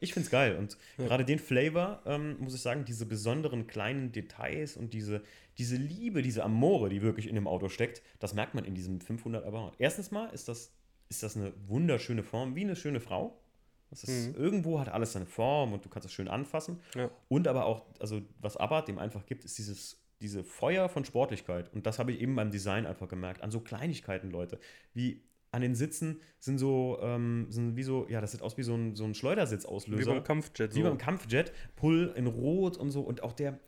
[0.00, 0.56] ich find's geil.
[0.56, 5.22] Und gerade den Flavor, ähm, muss ich sagen, diese besonderen kleinen Details und diese,
[5.58, 9.00] diese Liebe, diese Amore, die wirklich in dem Auto steckt, das merkt man in diesem
[9.00, 9.72] 500 About.
[9.78, 10.72] Erstens mal ist das,
[11.08, 13.38] ist das eine wunderschöne Form, wie eine schöne Frau.
[13.90, 16.80] Ist, Irgendwo hat alles seine Form und du kannst es schön anfassen.
[16.94, 17.10] Ja.
[17.28, 21.72] Und aber auch, also was Abarth dem einfach gibt, ist dieses, diese Feuer von Sportlichkeit.
[21.74, 23.42] Und das habe ich eben beim Design einfach gemerkt.
[23.42, 24.60] An so Kleinigkeiten, Leute.
[24.94, 25.22] Wie
[25.52, 28.74] an den Sitzen sind so, ähm, sind wie so, ja, das sieht aus wie so
[28.74, 30.14] ein, so ein Wie Schleudersitzauslöser.
[30.14, 30.74] beim Kampfjet.
[30.74, 31.52] Wie beim Kampfjet.
[31.76, 33.00] Pull in Rot und so.
[33.02, 33.58] Und auch der,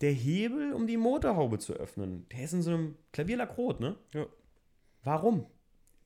[0.00, 3.96] der Hebel, um die Motorhaube zu öffnen, der ist in so einem Klavierlackrot, ne?
[4.12, 4.26] Ja.
[5.04, 5.46] Warum?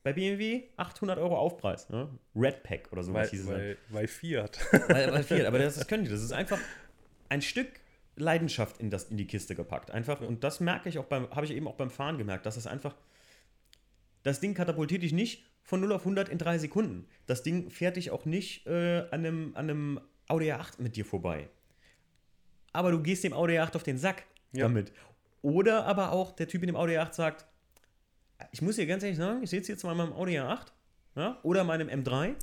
[0.02, 2.10] Bei BMW 800 Euro Aufpreis, ne?
[2.36, 4.60] Red Pack oder sowas hieß es weil, weil Fiat.
[4.88, 6.10] Weil, weil viel, aber das, das können die.
[6.10, 6.58] Das ist einfach
[7.30, 7.68] ein Stück
[8.16, 9.90] Leidenschaft in, das, in die Kiste gepackt.
[9.90, 10.20] Einfach.
[10.20, 12.66] Und das merke ich auch beim, habe ich eben auch beim Fahren gemerkt, dass es
[12.66, 12.94] einfach.
[14.24, 17.06] Das Ding katapultiert dich nicht von 0 auf 100 in drei Sekunden.
[17.26, 21.04] Das Ding fährt dich auch nicht äh, an, einem, an einem Audi A8 mit dir
[21.04, 21.48] vorbei.
[22.72, 24.64] Aber du gehst dem Audi A8 auf den Sack Ja.
[24.64, 24.92] damit.
[25.42, 27.46] Oder aber auch der Typ in dem Audi A8 sagt,
[28.50, 30.66] ich muss dir ganz ehrlich sagen, ich sitze jetzt mal in meinem Audi A8
[31.16, 32.34] ja, oder meinem M3.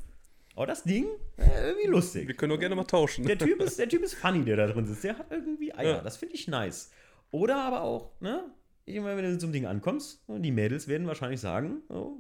[0.56, 1.06] Aber das Ding,
[1.38, 2.28] äh, irgendwie lustig.
[2.28, 3.26] Wir können doch gerne mal tauschen.
[3.26, 5.04] Der Typ, ist, der typ ist funny, der da drin sitzt.
[5.04, 5.98] Der hat irgendwie Eier.
[5.98, 6.02] Ja.
[6.02, 6.92] Das finde ich nice.
[7.32, 8.44] Oder aber auch, ne?
[8.96, 12.18] Ich meine, wenn du zum Ding ankommst, die Mädels werden wahrscheinlich sagen, oh,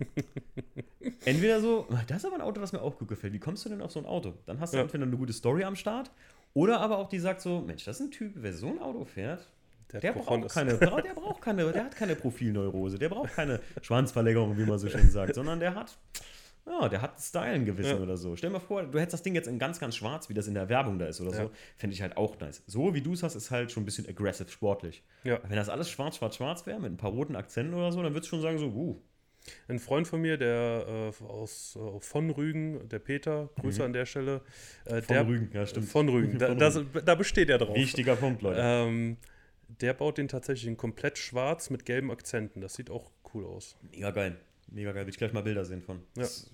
[1.24, 3.32] entweder so, "Ah, das ist aber ein Auto, das mir auch gut gefällt.
[3.32, 4.34] Wie kommst du denn auf so ein Auto?
[4.46, 4.82] Dann hast du Ja.
[4.84, 6.10] entweder eine gute Story am Start
[6.54, 9.04] oder aber auch die sagt so, Mensch, das ist ein Typ, wer so ein Auto
[9.04, 9.48] fährt,
[9.92, 14.56] Der, der braucht keine, der braucht keine, der hat keine Profilneurose, der braucht keine Schwanzverlängerung,
[14.56, 15.98] wie man so schön sagt, sondern der hat,
[16.70, 18.02] ja, der hat Style ein Gewissen Ja.
[18.02, 18.36] oder so.
[18.36, 20.46] Stell dir mal vor, du hättest das Ding jetzt in ganz, ganz schwarz, wie das
[20.46, 21.44] in der Werbung da ist oder Ja.
[21.44, 22.62] so, fände ich halt auch nice.
[22.66, 25.02] So wie du es hast, ist halt schon ein bisschen aggressive sportlich.
[25.24, 25.40] Ja.
[25.48, 28.14] Wenn das alles schwarz, schwarz, schwarz wäre, mit ein paar roten Akzenten oder so, dann
[28.14, 29.00] würdest du schon sagen so, uh,
[29.68, 34.04] Ein Freund von mir, der äh, aus äh, von Rügen, der Peter, Grüße an der
[34.04, 34.42] Stelle.
[34.84, 35.02] Äh, Mhm.
[35.02, 35.88] von der, Rügen, ja stimmt.
[35.88, 37.74] Von Rügen, da, das, da besteht er drauf.
[37.74, 38.60] Wichtiger Punkt, Leute.
[38.62, 39.16] Ähm,
[39.80, 42.60] der baut den tatsächlich in komplett schwarz mit gelben Akzenten.
[42.60, 43.76] Das sieht auch cool aus.
[43.90, 44.36] Mega geil.
[44.68, 45.06] Mega geil.
[45.06, 45.96] Will ich gleich mal Bilder sehen von.
[46.16, 46.22] Ja.
[46.22, 46.50] Das,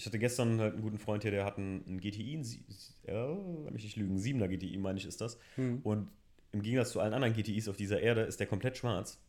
[0.00, 3.72] ich hatte gestern halt einen guten Freund hier, der hat einen, einen GTI, einen, lass
[3.74, 5.38] mich nicht lügen, 7er GTI, meine ich, ist das.
[5.56, 5.80] Hm.
[5.82, 6.08] Und
[6.52, 9.20] im Gegensatz zu allen anderen GTIs auf dieser Erde ist der komplett schwarz.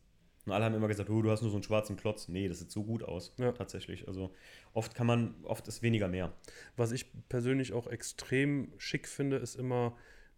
[0.46, 2.26] Und alle haben immer gesagt, oh, du hast nur so einen schwarzen Klotz.
[2.28, 3.52] Nee, das sieht so gut aus, Ja.
[3.52, 4.08] tatsächlich.
[4.08, 4.34] Also
[4.72, 6.32] oft kann man, oft ist weniger mehr.
[6.74, 9.94] Was ich persönlich auch extrem schick finde, ist immer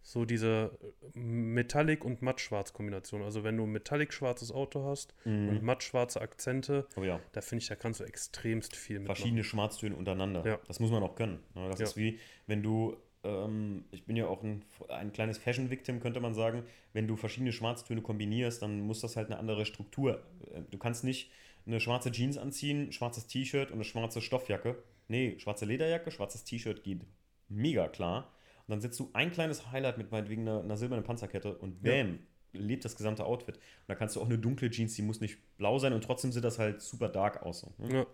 [0.07, 0.77] so diese
[1.15, 3.23] Metallic- und Mattschwarz-Kombination.
[3.23, 7.19] Also wenn du ein Metallic-schwarzes Auto hast und mattschwarze Akzente, Oh ja.
[7.31, 9.15] da finde ich, da kannst du extremst viel mitmachen.
[9.15, 10.45] verschiedene Schwarztöne untereinander.
[10.45, 10.59] Ja.
[10.67, 11.39] Das muss man auch können.
[11.55, 11.69] ne?
[11.69, 11.85] Das Ja.
[11.85, 16.35] ist wie, wenn du, ähm, ich bin ja auch ein, ein kleines Fashion-Victim, könnte man
[16.35, 20.21] sagen, wenn du verschiedene Schwarztöne kombinierst, dann muss das halt eine andere Struktur.
[20.53, 21.31] äh, Du kannst nicht
[21.65, 24.77] eine schwarze Jeans anziehen, schwarzes T-Shirt und eine schwarze Stoffjacke.
[25.07, 27.01] Nee, schwarze Lederjacke, schwarzes T-Shirt geht
[27.49, 28.31] mega klar.
[28.67, 32.19] Und dann setzt du ein kleines Highlight mit meinetwegen einer, einer silbernen Panzerkette und bam,
[32.53, 33.57] lebt das gesamte Outfit.
[33.57, 36.31] Und da kannst du auch eine dunkle Jeans, die muss nicht blau sein und trotzdem
[36.31, 37.65] sieht das halt super dark aus.
[37.77, 37.93] Ne?
[37.93, 38.05] Ja,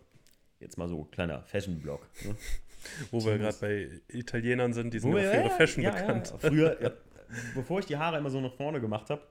[0.60, 2.08] Jetzt mal so kleiner Fashion-Blog.
[2.26, 2.36] Ne?
[3.12, 6.32] wo wir gerade bei Italienern sind, die sind Wo ja für ihre Fashion ja, bekannt.
[6.32, 6.92] Ja, früher, ja,
[7.56, 9.22] bevor ich die Haare immer so nach vorne gemacht habe,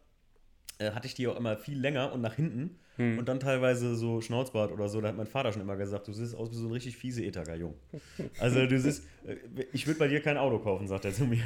[0.81, 3.19] äh, hatte ich die auch immer viel länger und nach hinten Hm.
[3.19, 5.01] und dann teilweise so Schnauzbart oder so.
[5.01, 7.25] Da hat mein Vater schon immer gesagt, du siehst aus wie so ein richtig fiese
[7.25, 7.75] Etager-Jung.
[8.41, 9.37] Also du siehst, äh,
[9.73, 11.43] ich würde bei dir kein Auto kaufen, sagt er zu mir.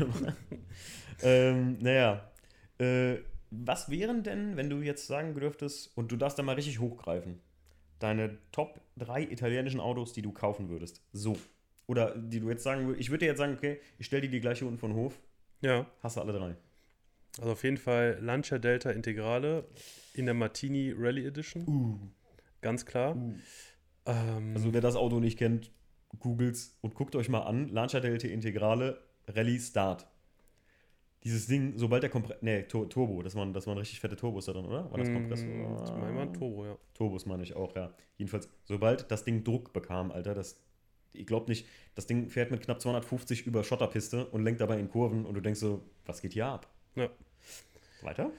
[1.22, 2.28] ähm, naja,
[2.78, 3.16] äh,
[3.50, 7.38] was wären denn, wenn du jetzt sagen dürftest, und du darfst da mal richtig hochgreifen,
[8.00, 11.02] deine Top 3 italienischen Autos, die du kaufen würdest?
[11.12, 11.36] So.
[11.86, 14.30] Oder die du jetzt sagen würdest, ich würde dir jetzt sagen, okay, ich stelle dir
[14.30, 15.20] die gleich hier unten von den Hof,
[15.60, 16.56] Ja, hast du alle drei.
[17.38, 19.66] Also auf jeden Fall Lancia Delta Integrale
[20.14, 22.12] in der Martini Rally Edition.
[22.60, 23.16] Ganz klar.
[24.06, 25.70] Ähm, Also wer das Auto nicht kennt,
[26.18, 27.68] googelt's und guckt euch mal an.
[27.68, 30.06] Lancia Delta Integrale Rallye Start.
[31.24, 34.44] Dieses Ding, sobald der Kompressor, nee, Tur- Turbo, das waren, das waren richtig fette Turbos
[34.44, 34.90] da drin, oder?
[34.90, 35.48] War das Kompressor?
[35.48, 36.76] mm, das meine ich Turbo, ja.
[36.92, 37.94] Turbos meine ich auch, ja.
[38.18, 40.60] Jedenfalls, sobald das Ding Druck bekam, Alter, das,
[41.14, 44.90] ich glaube nicht, das Ding fährt mit knapp 250 über Schotterpiste und lenkt dabei in
[44.90, 46.68] Kurven und du denkst so, was geht hier ab?
[46.94, 47.10] Ja.
[48.02, 48.30] Weiter?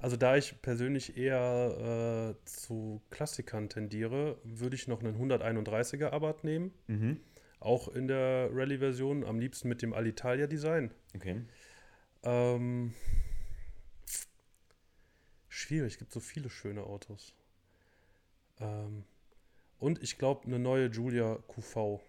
[0.00, 6.44] Also da ich persönlich eher äh, zu Klassikern tendiere, würde ich noch einen 131er Abarth
[6.44, 6.72] nehmen.
[6.86, 7.20] Mhm.
[7.60, 10.92] Auch in der Rallye-Version, am liebsten mit dem Alitalia-Design.
[11.16, 11.42] Okay.
[12.22, 12.92] Ähm,
[15.48, 17.34] schwierig, es gibt so viele schöne Autos.
[18.60, 19.04] Ähm,
[19.78, 22.00] und ich glaube, eine neue Julia QV.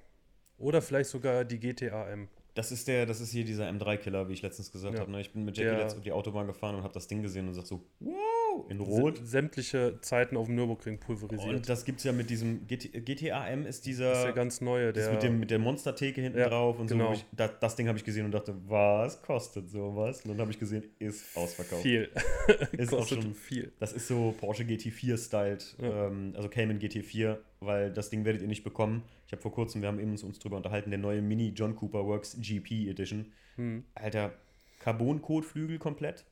[0.58, 2.28] Oder vielleicht sogar die GTA M.
[2.58, 5.02] Das ist der, das ist hier dieser M3-Killer, wie ich letztens gesagt Ja.
[5.02, 5.12] habe.
[5.12, 5.22] Ne?
[5.22, 7.48] Ich bin mit Jackie Der- letztens auf die Autobahn gefahren und habe das Ding gesehen
[7.48, 9.20] und sag so, wow, in Rot.
[9.20, 11.54] Sä- Sämtliche Zeiten auf dem Nürburgring pulverisiert.
[11.56, 14.62] Und das gibt's ja mit diesem GT, GTA M ist dieser das ist der ganz
[14.62, 15.14] neue, das der.
[15.14, 16.96] mit, dem, mit der Monstertheke hinten Ja, drauf und so.
[16.96, 17.10] genau.
[17.10, 20.22] wo Ich, da, das Ding habe ich gesehen und dachte, was kostet sowas?
[20.24, 21.84] Und dann habe ich gesehen, ist ausverkauft.
[21.84, 22.10] viel.
[22.72, 23.72] Ist auch Kostet schon viel.
[23.80, 26.08] Das ist so Porsche GT4-styled, Ja.
[26.08, 29.04] ähm, also Cayman GT4, weil das Ding werdet ihr nicht bekommen.
[29.26, 32.06] Ich habe vor kurzem, wir haben eben uns, drüber unterhalten, der neue Mini John Cooper
[32.06, 33.32] Works GP Edition.
[33.56, 33.84] Hm.
[33.96, 34.34] Alter,
[34.80, 36.26] Carbon-Kotflügel komplett.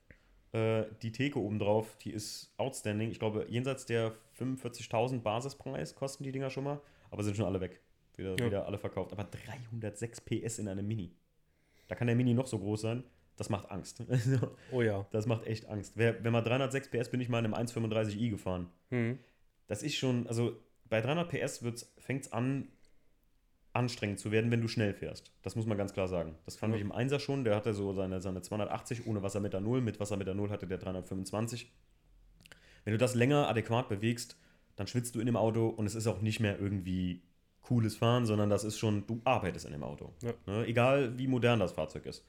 [0.53, 3.11] Äh, die Theke obendrauf, die ist outstanding.
[3.11, 6.79] Ich glaube, jenseits der 45.000 Basispreis kosten die Dinger schon mal,
[7.11, 7.81] aber sind schon alle weg.
[8.15, 8.45] Wieder, Ja.
[8.45, 9.11] wieder alle verkauft.
[9.11, 11.11] Aber 306 PS in einem Mini.
[11.87, 13.03] Da kann der Mini noch so groß sein.
[13.35, 14.01] Das macht Angst.
[14.09, 15.05] Also, Oh ja.
[15.11, 15.93] das macht echt Angst.
[15.97, 18.69] Wer, wenn man 306 PS bin ich mal in einem 135i gefahren.
[18.89, 19.19] Hm.
[19.67, 20.55] Das ist schon, also
[20.89, 21.63] bei 300 PS
[21.97, 22.67] fängt es an,
[23.73, 25.33] anstrengend zu werden, wenn du schnell fährst.
[25.41, 26.35] Das muss man ganz klar sagen.
[26.45, 26.77] Das fand Ja.
[26.77, 27.43] ich im Einser schon.
[27.43, 29.81] Der hatte so seine, seine 280 ohne Wassermetanol.
[29.81, 31.71] Mit Wassermetanol hatte der 325.
[32.85, 34.37] Wenn du das länger adäquat bewegst,
[34.75, 37.21] dann schwitzt du in dem Auto und es ist auch nicht mehr irgendwie
[37.61, 40.13] cooles Fahren, sondern das ist schon, du arbeitest in dem Auto.
[40.21, 40.33] Ja.
[40.45, 40.65] Ne?
[40.67, 42.25] Egal wie modern das Fahrzeug ist.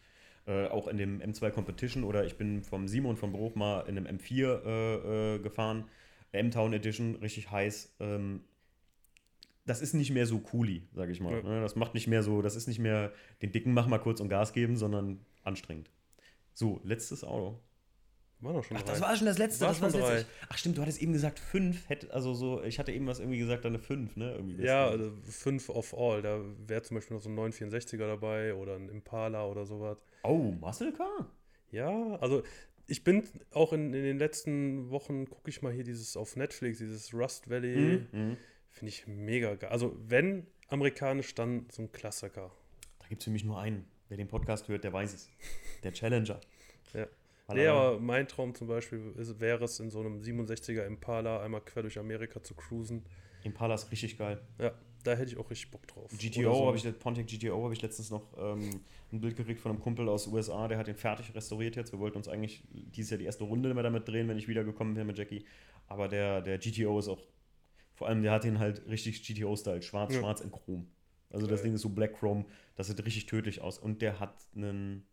[0.47, 3.99] Äh, auch in dem M2 Competition oder ich bin vom Simon von Bruch mal in
[3.99, 5.85] einem M4 äh, äh, gefahren.
[6.39, 7.97] M-Town Edition, richtig heiß.
[8.01, 8.43] Ähm,
[9.67, 11.33] das ist nicht mehr so cooli, sage ich mal.
[11.33, 11.43] Ja.
[11.43, 11.61] Ne?
[11.61, 13.13] Das macht nicht mehr so, das ist nicht mehr
[13.43, 15.91] den dicken Mach mal kurz und Gas geben, sondern anstrengend.
[16.55, 17.61] So, letztes Auto.
[18.41, 18.93] War doch schon Ach, drei.
[18.93, 19.63] das war schon das letzte.
[19.63, 20.17] War das war schon das drei.
[20.19, 20.33] letzte.
[20.51, 21.89] Ach stimmt, du hattest eben gesagt fünf.
[21.89, 24.33] Hätte, also so, ich hatte eben was irgendwie gesagt, eine fünf, ne?
[24.33, 26.21] Irgendwie Ja, also fünf of all.
[26.21, 29.99] Da wäre zum Beispiel noch so ein 964er dabei oder ein Impala oder sowas.
[30.23, 31.31] Oh, Muscle Car?
[31.71, 32.43] Ja, also
[32.87, 36.79] ich bin auch in, in den letzten Wochen, gucke ich mal hier dieses auf Netflix,
[36.79, 38.05] dieses Rust Valley.
[38.13, 38.37] Mhm.
[38.71, 39.71] Finde ich mega geil.
[39.71, 42.53] Also wenn amerikanisch, dann so ein Klassiker.
[43.01, 43.87] Da gibt es für mich nur einen.
[44.09, 45.29] Wer den Podcast hört, der weiß es.
[45.83, 46.41] Der Challenger.
[46.95, 47.07] Ja.
[47.47, 50.85] Weil Nee, er- aber mein Traum zum Beispiel ist, wäre es, in so einem 67er
[50.85, 53.05] Impala einmal quer durch Amerika zu cruisen.
[53.45, 54.41] Impala ist richtig geil.
[54.59, 54.73] Ja,
[55.07, 56.11] da hätte ich auch richtig Bock drauf.
[56.17, 56.67] GTO so.
[56.67, 58.81] habe ich, Pontiac GTO habe ich letztens noch ähm,
[59.13, 61.93] ein Bild gekriegt von einem Kumpel aus USA, der hat den fertig restauriert jetzt.
[61.93, 64.97] Wir wollten uns eigentlich dieses Jahr die erste Runde mehr damit drehen, wenn ich wiedergekommen
[64.97, 65.45] wäre mit Jackie.
[65.87, 67.21] Aber der, der GTO ist auch,
[67.95, 70.21] vor allem der hat den halt richtig GTO-Style, schwarz, Ja.
[70.21, 70.89] schwarz in Chrom.
[71.31, 71.63] Also das.
[71.63, 72.45] Ding ist so Black Chrome,
[72.77, 73.79] das sieht richtig tödlich aus.
[73.79, 75.07] Und der hat einen,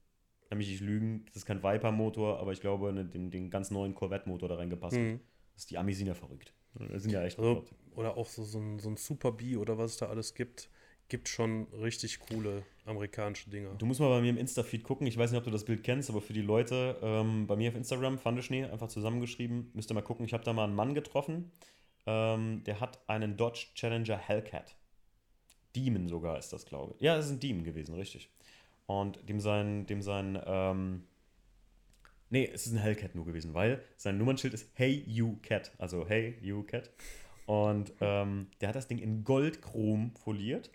[0.50, 3.72] lass mich nicht lügen, das ist kein Viper-Motor, aber ich glaube, eine, den, den ganz
[3.72, 4.98] neuen Corvette-Motor da reingepasst.
[4.98, 5.20] Mhm.
[5.56, 6.54] Das die Amis sind ja verrückt.
[6.76, 7.66] Das sind ja echt Also,
[7.96, 10.70] oder auch so, so, ein, so ein Super B oder was es da alles gibt.
[11.10, 13.76] Gibt schon richtig coole amerikanische Dinger.
[13.76, 15.06] Du musst mal bei mir im Insta-Feed gucken.
[15.06, 17.70] Ich weiß nicht, ob du das Bild kennst, aber für die Leute ähm, bei mir
[17.70, 20.26] auf Instagram, Fandeschnee, einfach zusammengeschrieben, müsst ihr mal gucken.
[20.26, 21.52] Ich habe da mal einen Mann getroffen,
[22.06, 24.76] ähm, der hat einen Dodge Challenger Hellcat.
[25.76, 27.02] Demon sogar ist das, glaube ich.
[27.02, 28.30] Ja, das ist ein Demon gewesen, richtig.
[28.86, 31.04] Und dem sein, dem sein, ähm,
[32.34, 36.06] nee, es ist ein Hellcat nur gewesen, weil sein Nummernschild ist Hey You Cat, also
[36.06, 36.90] Hey You Cat.
[37.46, 40.72] Und ähm, der hat das Ding in Goldchrom foliert.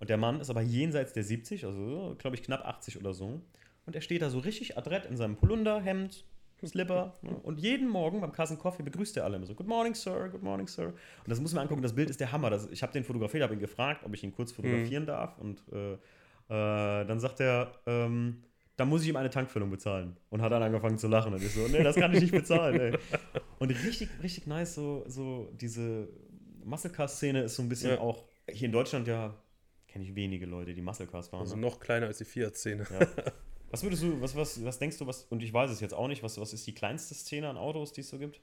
[0.00, 3.40] Und der Mann ist aber jenseits der 70, also glaube ich knapp 80 oder so.
[3.86, 6.24] Und er steht da so richtig adrett in seinem Polunder, Hemd,
[6.64, 7.14] Slipper.
[7.22, 7.36] Ne?
[7.42, 10.42] Und jeden Morgen beim Kassen Coffee begrüßt er alle immer so: Good morning, Sir, good
[10.42, 10.86] morning, Sir.
[10.88, 12.50] Und das muss man angucken, das Bild ist der Hammer.
[12.50, 15.38] Das, ich habe den fotografiert, habe ihn gefragt, ob ich ihn kurz fotografieren darf.
[15.38, 15.98] Und äh, äh,
[16.48, 18.42] dann sagt er, ähm,
[18.76, 20.16] da muss ich ihm eine Tankfüllung bezahlen.
[20.30, 21.34] Und hat dann angefangen zu lachen.
[21.34, 22.98] Und ich so, nee, das kann ich nicht bezahlen, ey.
[23.58, 26.08] Und richtig, richtig nice, so, so diese
[26.64, 28.00] Muscle Car-Szene ist so ein bisschen Ja.
[28.00, 29.34] auch hier in Deutschland ja,
[29.88, 31.40] kenne ich wenige Leute, die Muscle Cars fahren.
[31.40, 31.62] Also ne?
[31.62, 32.86] noch kleiner als die Fiat-Szene.
[32.90, 33.32] Ja.
[33.70, 36.06] Was würdest du, was, was, was denkst du, was, und ich weiß es jetzt auch
[36.08, 38.40] nicht, was, was ist die kleinste Szene an Autos, die es so gibt?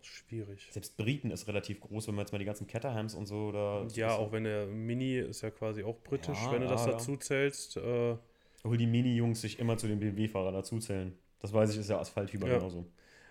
[0.00, 0.68] Schwierig.
[0.72, 3.86] Selbst Briten ist relativ groß, wenn man jetzt mal die ganzen Caterhams und so da.
[3.94, 7.16] Ja, auch wenn der Mini ist ja quasi auch britisch, Ja, wenn du das dazu
[7.16, 7.76] zählst.
[7.76, 8.16] Äh,
[8.62, 11.16] Obwohl die Mini-Jungs sich immer zu den BMW-Fahrern dazuzählen.
[11.40, 12.58] Das weiß ich, ist ja Asphaltfieber Ja.
[12.58, 12.86] genauso.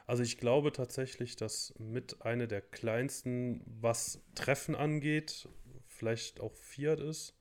[0.08, 5.48] also ich glaube tatsächlich, dass mit einer der kleinsten, was Treffen angeht,
[5.88, 7.36] vielleicht auch Fiat ist.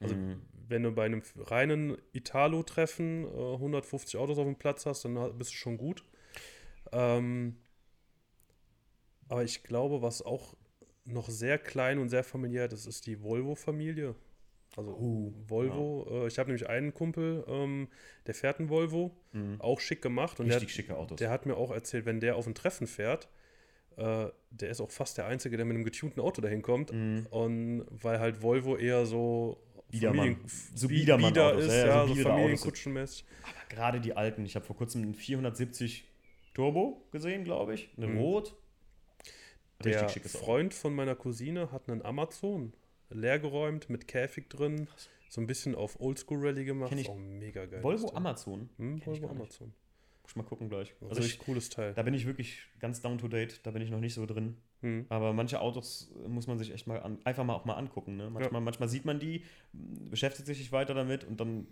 [0.00, 0.40] Also Mhm.
[0.68, 5.52] wenn du bei einem reinen Italo-Treffen äh, 150 Autos auf dem Platz hast, dann bist
[5.52, 6.04] du schon gut.
[6.92, 7.56] Ähm,
[9.28, 10.54] aber ich glaube, was auch
[11.04, 14.14] noch sehr klein und sehr familiär ist, ist die Volvo-Familie.
[14.76, 16.06] Also Oh, Volvo.
[16.10, 17.88] Äh, ich habe nämlich einen Kumpel, ähm,
[18.26, 19.60] der fährt einen Volvo, Mhm.
[19.60, 20.40] auch schick gemacht.
[20.40, 21.16] Und der, Richtig schicke Autos.
[21.18, 23.28] der hat mir auch erzählt, wenn der auf ein Treffen fährt,
[23.96, 26.92] äh, der ist auch fast der Einzige, der mit einem getunten Auto dahin kommt.
[26.92, 27.26] Mhm.
[27.30, 29.58] Und weil halt Volvo eher so
[29.90, 30.18] Biedermann.
[30.36, 30.40] Familien-
[30.74, 32.22] So Bi- Biedermann-Autos, Bieder ist, ja, ja, ja, so so.
[32.22, 33.24] Familienkutschenmäßig.
[33.44, 36.04] Aber gerade die alten, ich habe vor kurzem einen 470
[36.52, 37.90] Turbo gesehen, glaube ich.
[37.96, 38.18] Eine Mhm.
[38.18, 38.56] Rot.
[39.84, 40.38] Der Richtig Auto.
[40.38, 42.72] Freund von meiner Cousine hat einen Amazon
[43.14, 44.88] leergeräumt mit Käfig drin,
[45.28, 46.90] so ein bisschen auf Oldschool Rally gemacht.
[46.90, 47.08] Kenn ich.
[47.08, 47.82] Auch mega geil.
[47.82, 48.68] Volvo Amazon.
[48.76, 49.28] Hm, Volvo.
[49.28, 49.72] Amazon.
[50.22, 50.94] Muss ich mal gucken gleich.
[51.02, 51.92] Also Richtig ich, cooles Teil.
[51.92, 53.60] da bin ich wirklich ganz down to date.
[53.64, 54.56] Da bin ich noch nicht so drin.
[54.80, 55.04] Hm.
[55.08, 58.16] Aber manche Autos muss man sich echt mal an, einfach mal auch mal angucken.
[58.16, 58.30] Ne?
[58.30, 61.66] Manchmal, manchmal sieht man die, beschäftigt sich weiter damit und dann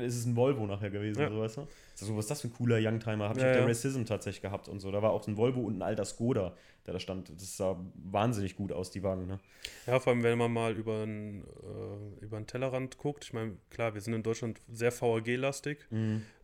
[0.00, 1.30] ist es ein Volvo nachher gewesen, Ja.
[1.30, 1.66] so weißt du?
[1.94, 3.28] So, was ist das für ein cooler Youngtimer?
[3.28, 3.66] Habe ich Ja, auf der ja.
[3.66, 4.90] Racism tatsächlich gehabt und so.
[4.92, 6.54] Da war auch ein Volvo und ein alter Skoda,
[6.86, 7.28] der da stand.
[7.30, 9.26] Das sah wahnsinnig gut aus, die Wagen.
[9.26, 9.38] Ne?
[9.86, 13.24] Ja, vor allem, wenn man mal über einen äh, über einen Tellerrand guckt.
[13.24, 15.78] Ich meine, klar, wir sind in Deutschland sehr VAG-lastig,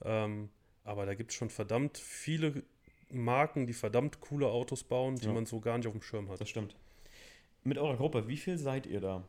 [0.05, 0.49] ähm,
[0.85, 2.63] aber da gibt es schon verdammt viele
[3.11, 5.33] Marken, die verdammt coole Autos bauen, die Ja.
[5.33, 6.41] man so gar nicht auf dem Schirm hat.
[6.41, 6.75] Das stimmt.
[7.63, 9.23] Mit eurer Gruppe, wie viel seid ihr da?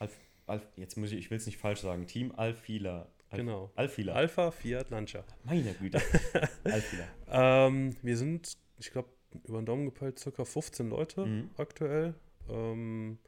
[0.00, 0.12] Alf,
[0.46, 2.06] Alf, jetzt muss ich, ich will es nicht falsch sagen.
[2.06, 3.06] Team Alfila.
[3.30, 3.70] Alf, Genau.
[3.76, 4.12] Alfila.
[4.14, 5.24] Alpha, Fiat, Lancia.
[5.44, 6.00] Meine Güte.
[6.64, 7.04] Alfila.
[7.30, 9.08] Ähm, wir sind, ich glaube,
[9.44, 11.50] über den Daumen gepeilt, circa 15 Leute Mhm.
[11.58, 12.14] aktuell.
[12.48, 13.18] Ähm,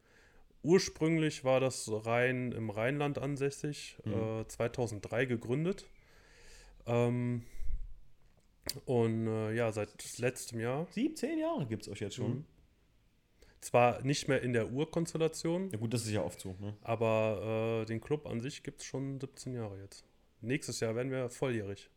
[0.63, 4.13] ursprünglich war das rein im Rheinland ansässig, Mhm.
[4.41, 5.87] äh, 2003 gegründet.
[6.87, 7.43] Ähm,
[8.87, 10.87] und äh, ja, seit letztem Jahr.
[10.93, 12.31] 17 Jahre gibt es euch jetzt schon.
[12.31, 12.45] Mhm.
[13.61, 16.57] Zwar nicht mehr in der Urkonstellation, Ja gut, das ist ja oft so.
[16.61, 16.75] Ne?
[16.83, 20.05] aber äh, den Club an sich gibt es schon 17 Jahre jetzt.
[20.41, 21.91] Nächstes Jahr werden wir volljährig.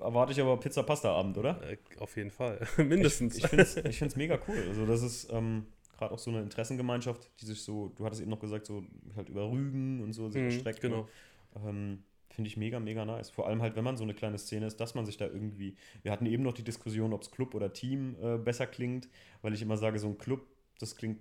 [0.00, 1.60] Erwarte ich aber Pizza-Pasta-Abend, oder?
[1.70, 2.66] Äh, auf jeden Fall.
[2.76, 3.36] Mindestens.
[3.36, 4.62] Ich finde es ich mega cool.
[4.68, 8.30] Also das ist ähm, gerade auch so eine Interessengemeinschaft, die sich so, du hattest eben
[8.30, 8.84] noch gesagt, so
[9.16, 10.80] halt über Rügen und so sich Mhm, erstreckt.
[10.80, 11.08] genau.
[11.54, 11.68] Ne?
[11.68, 12.02] Ähm,
[12.34, 13.30] Finde ich mega, mega nice.
[13.30, 15.76] Vor allem halt, wenn man so eine kleine Szene ist, dass man sich da irgendwie.
[16.02, 19.08] Wir hatten eben noch die Diskussion, ob es Club oder Team äh, besser klingt,
[19.40, 20.44] weil ich immer sage, so ein Club,
[20.80, 21.20] das klingt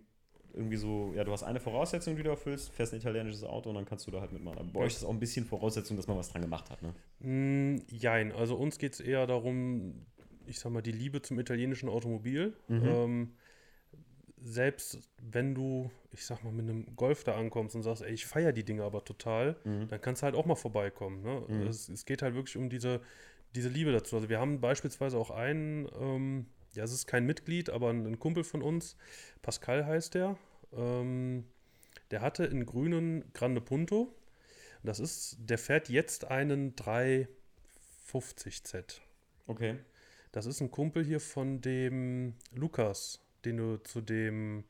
[0.56, 3.76] irgendwie so, ja, du hast eine Voraussetzung, die du erfüllst, fährst ein italienisches Auto und
[3.76, 4.58] dann kannst du da halt mitmachen.
[4.60, 6.82] Aber bei euch ist es auch ein bisschen Voraussetzung, dass man was dran gemacht hat,
[6.82, 6.94] ne?
[7.20, 10.06] Mm, jein, also uns geht es eher darum,
[10.48, 12.54] ich sag mal, die Liebe zum italienischen Automobil.
[12.68, 12.84] Mhm.
[12.86, 13.34] Ähm,
[14.46, 18.26] selbst wenn du, ich sag mal, mit einem Golf da ankommst und sagst, ey, ich
[18.26, 19.88] feiere die Dinge aber total, Mhm.
[19.88, 21.24] dann kannst du halt auch mal vorbeikommen.
[21.24, 21.44] Ne?
[21.48, 21.68] Mhm.
[21.68, 23.00] Es, es geht halt wirklich um diese,
[23.56, 24.18] diese Liebe dazu.
[24.18, 28.20] Also wir haben beispielsweise auch einen, ähm, ja, es ist kein Mitglied, aber ein, ein
[28.20, 28.98] Kumpel von uns,
[29.42, 30.38] Pascal heißt der,
[30.76, 31.46] ähm,
[32.12, 34.14] der hatte in grünen Grande Punto.
[34.84, 39.00] Das ist, der fährt jetzt einen 350Z.
[39.48, 39.78] Okay.
[40.32, 44.64] Das ist ein Kumpel hier von dem Lukas, den du zu dem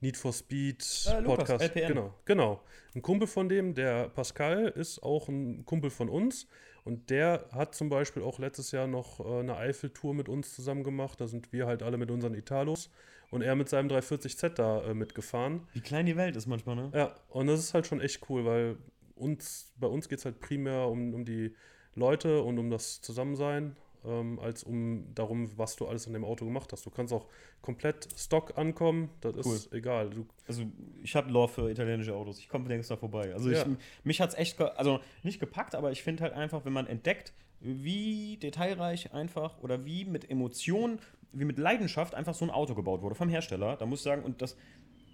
[0.00, 1.64] Need for Speed Äh, Lukas, Podcast.
[1.76, 1.88] LPN.
[1.88, 2.60] Genau, genau.
[2.94, 6.46] Ein Kumpel von dem, der Pascal, ist auch ein Kumpel von uns.
[6.84, 10.82] Und der hat zum Beispiel auch letztes Jahr noch äh, eine Eiffeltour mit uns zusammen
[10.82, 11.20] gemacht.
[11.20, 12.90] Da sind wir halt alle mit unseren Italos
[13.30, 15.66] und er mit seinem 340Z da äh, mitgefahren.
[15.74, 16.90] Wie klein die Welt ist manchmal, ne?
[16.94, 18.78] Ja, und das ist halt schon echt cool, weil
[19.14, 21.54] uns, bei uns geht es halt primär um, um die
[21.94, 26.44] Leute und um das Zusammensein, ähm, als um darum, was du alles an dem Auto
[26.44, 26.84] gemacht hast.
[26.86, 27.26] Du kannst auch
[27.60, 30.10] komplett Stock ankommen, das ist egal.
[30.10, 30.64] Du, Also
[31.02, 32.38] ich habe Lore für italienische Autos.
[32.38, 33.32] Ich komme längst da vorbei.
[33.32, 33.62] Also Ja.
[33.62, 33.66] ich,
[34.04, 37.32] mich hat es echt, also nicht gepackt, aber ich finde halt einfach, wenn man entdeckt,
[37.60, 40.98] wie detailreich einfach oder wie mit Emotion,
[41.32, 44.22] wie mit Leidenschaft einfach so ein Auto gebaut wurde vom Hersteller, da muss ich sagen,
[44.24, 44.56] und das,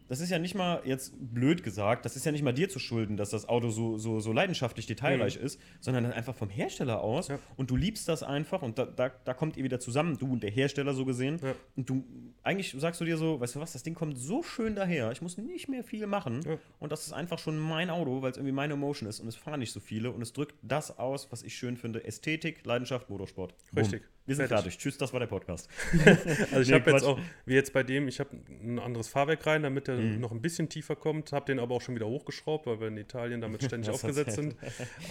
[0.08, 2.78] das ist ja nicht mal jetzt blöd gesagt, das ist ja nicht mal dir zu
[2.78, 7.00] schulden, dass das Auto so, so, so leidenschaftlich detailreich ist, sondern dann einfach vom Hersteller
[7.00, 7.38] aus Ja.
[7.56, 10.42] und du liebst das einfach und da, da, da kommt ihr wieder zusammen, du und
[10.42, 11.40] der Hersteller so gesehen.
[11.42, 11.54] Ja.
[11.76, 12.04] Und du,
[12.42, 15.22] eigentlich sagst du dir so, weißt du was, das Ding kommt so schön daher, ich
[15.22, 16.58] muss nicht mehr viel machen Ja.
[16.78, 19.36] und das ist einfach schon mein Auto, weil es irgendwie meine Emotion ist und es
[19.36, 23.10] fahren nicht so viele und es drückt das aus, was ich schön finde, Ästhetik, Leidenschaft,
[23.10, 23.54] Motorsport.
[23.74, 24.02] Richtig.
[24.26, 24.64] Wir sind Fertig.
[24.64, 24.78] fertig.
[24.78, 25.68] Tschüss, das war der Podcast.
[26.04, 28.30] also ich Nee, habe jetzt auch, wie jetzt bei dem, ich habe
[28.62, 30.20] ein anderes Fahrwerk rein, damit der Mhm.
[30.20, 32.96] noch ein bisschen tiefer kommt, habe den aber auch schon wieder hochgeschraubt, weil wir in
[32.96, 34.56] Italien damit ständig aufgesetzt sind.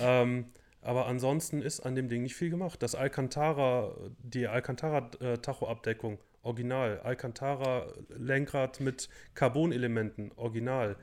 [0.01, 0.45] ähm,
[0.81, 2.83] aber ansonsten ist an dem Ding nicht viel gemacht.
[2.83, 6.99] Das Alcantara, die Alcantara-Tacho-Abdeckung, original.
[6.99, 10.95] Alcantara-Lenkrad mit Carbon-Elementen, original.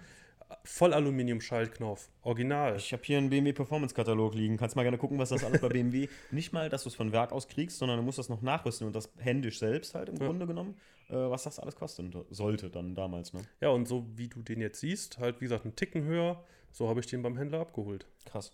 [0.65, 2.77] Vollaluminium-Schaltknopf, original.
[2.77, 4.57] Ich habe hier einen BMW Performance Katalog liegen.
[4.57, 6.09] Kannst mal gerne gucken, was das alles bei BMW.
[6.31, 8.87] Nicht mal, dass du es von Werk aus kriegst, sondern du musst das noch nachrüsten
[8.87, 10.27] und das händisch selbst halt im Ja.
[10.27, 10.77] Grunde genommen,
[11.09, 13.33] äh, was das alles kosten sollte dann damals.
[13.33, 13.43] Ne?
[13.61, 16.89] Ja, und so wie du den jetzt siehst, halt wie gesagt, einen Ticken höher, so
[16.89, 18.07] habe ich den beim Händler abgeholt.
[18.25, 18.53] Krass.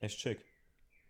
[0.00, 0.44] Echt schick.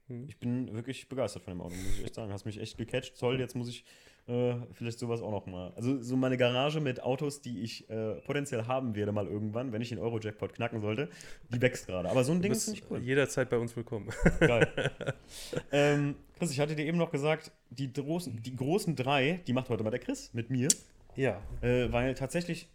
[0.09, 0.27] Hm.
[0.29, 2.33] Ich bin wirklich begeistert von dem Auto, muss ich echt sagen.
[2.33, 3.17] Hast mich echt gecatcht.
[3.17, 3.85] Zoll, jetzt muss ich
[4.29, 5.73] äh, vielleicht sowas auch noch mal.
[5.75, 9.83] Also so meine Garage mit Autos, die ich äh, potenziell haben werde mal irgendwann, wenn
[9.83, 11.09] ich den Euro-Jackpot knacken sollte,
[11.53, 12.09] die wächst gerade.
[12.09, 12.99] Aber so ein Ding bist finde ich cool.
[13.01, 14.11] jederzeit bei uns willkommen.
[14.41, 14.69] Geil.
[15.73, 19.69] ähm, Chris, ich hatte dir eben noch gesagt, die großen, die großen drei, die macht
[19.69, 20.69] heute mal der Chris mit mir.
[21.17, 21.41] Ja.
[21.61, 22.69] Äh, weil tatsächlich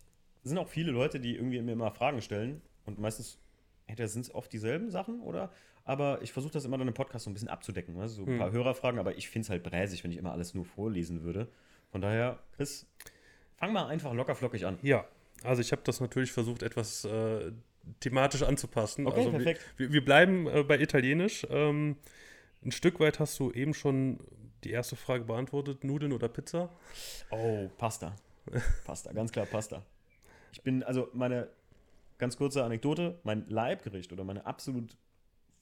[0.43, 3.39] sind auch viele Leute, die irgendwie mir immer Fragen stellen und meistens
[3.87, 5.51] entweder sind es oft dieselben Sachen oder
[5.87, 7.95] aber ich versuche das immer dann im Podcast so ein bisschen abzudecken.
[7.95, 8.07] Ne?
[8.07, 8.37] So ein Hm.
[8.37, 11.47] paar Hörerfragen, aber ich finde es halt bräsig, wenn ich immer alles nur vorlesen würde.
[11.91, 12.85] Von daher, Chris,
[13.55, 14.77] fang mal einfach locker flockig an.
[14.81, 15.05] Ja,
[15.43, 17.51] also ich habe das natürlich versucht, etwas äh,
[18.01, 19.07] thematisch anzupassen.
[19.07, 19.61] Okay, also perfekt.
[19.77, 21.47] Wir, wir bleiben äh, bei Italienisch.
[21.49, 21.95] Ähm,
[22.63, 24.19] ein Stück weit hast du eben schon
[24.65, 26.69] die erste Frage beantwortet: Nudeln oder Pizza?
[27.29, 28.15] Oh, Pasta.
[28.85, 29.83] Pasta, ganz klar Pasta.
[30.51, 31.47] Ich bin, also meine
[32.17, 34.97] ganz kurze Anekdote, mein Leibgericht oder meine absolut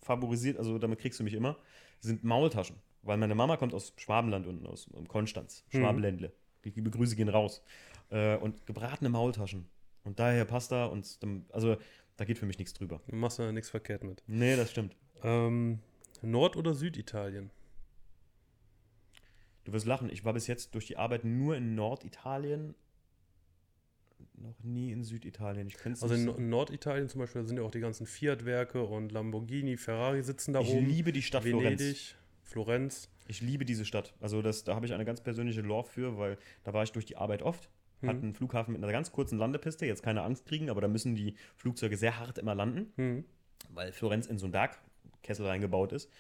[0.06, 1.58] favorisiert, also damit kriegst du mich immer,
[2.00, 2.78] sind Maultaschen.
[3.02, 5.80] Weil meine Mama kommt aus Schwabenland unten, aus Konstanz, Mhm.
[5.80, 6.32] Schwabenländle.
[6.64, 7.62] Die liebe Grüße gehen raus.
[8.10, 9.68] Äh, und gebratene Maultaschen.
[10.04, 11.20] Und daher Pasta und,
[11.52, 11.78] also
[12.18, 13.02] da geht für mich nichts drüber.
[13.08, 14.24] Du machst ja nichts verkehrt mit.
[14.28, 14.96] Nee, das stimmt.
[15.24, 15.80] Ähm,
[16.22, 17.50] Nord- oder Süditalien?
[19.66, 22.76] Du wirst lachen, ich war bis jetzt durch die Arbeit nur in Norditalien,
[24.38, 25.68] noch nie in Süditalien.
[25.68, 29.12] Ich Also in, nicht in Norditalien zum Beispiel sind ja auch die ganzen Fiat-Werke und
[29.12, 30.86] Lamborghini, Ferrari sitzen da Ich oben.
[30.88, 31.80] liebe die Stadt Florenz.
[31.82, 33.10] Venedig, Florenz.
[33.28, 34.14] Ich liebe diese Stadt.
[34.20, 37.06] Also das, da habe ich eine ganz persönliche Lore für, weil da war ich durch
[37.06, 37.70] die Arbeit oft.
[38.02, 38.08] Mhm.
[38.08, 41.16] Hat einen Flughafen mit einer ganz kurzen Landepiste, jetzt keine Angst kriegen, aber da müssen
[41.16, 43.26] die Flugzeuge sehr hart immer landen, Hm.
[43.74, 46.12] weil Florenz in so einen Bergkessel reingebaut ist.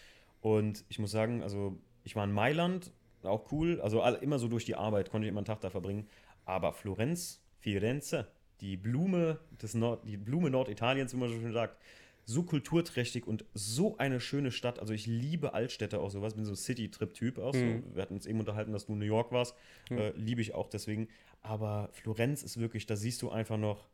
[0.41, 2.91] Und ich muss sagen, also ich war in Mailand,
[3.24, 6.07] auch cool, also immer so durch die Arbeit konnte ich immer einen Tag da verbringen.
[6.45, 8.28] Aber Florenz, Firenze,
[8.61, 11.82] die Blume des Nord, die Blume Norditaliens, wie man so schön sagt,
[12.24, 14.78] so kulturträchtig und so eine schöne Stadt.
[14.78, 17.55] Also ich liebe Altstädte auch sowas, bin so City-Trip-Typ auch.
[17.55, 17.82] Mhm.
[17.82, 17.95] So.
[17.95, 19.55] Wir hatten uns eben unterhalten, dass du in New York warst.
[19.89, 19.97] Mhm.
[19.97, 21.07] Äh, liebe ich auch deswegen.
[21.41, 23.89] Aber Florenz ist wirklich, da siehst du einfach noch,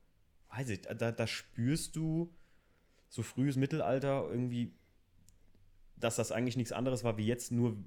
[0.53, 2.29] weiß ich, da, da spürst du
[3.07, 4.73] so frühes Mittelalter irgendwie
[6.03, 7.77] dass das eigentlich nichts anderes war wie jetzt nur,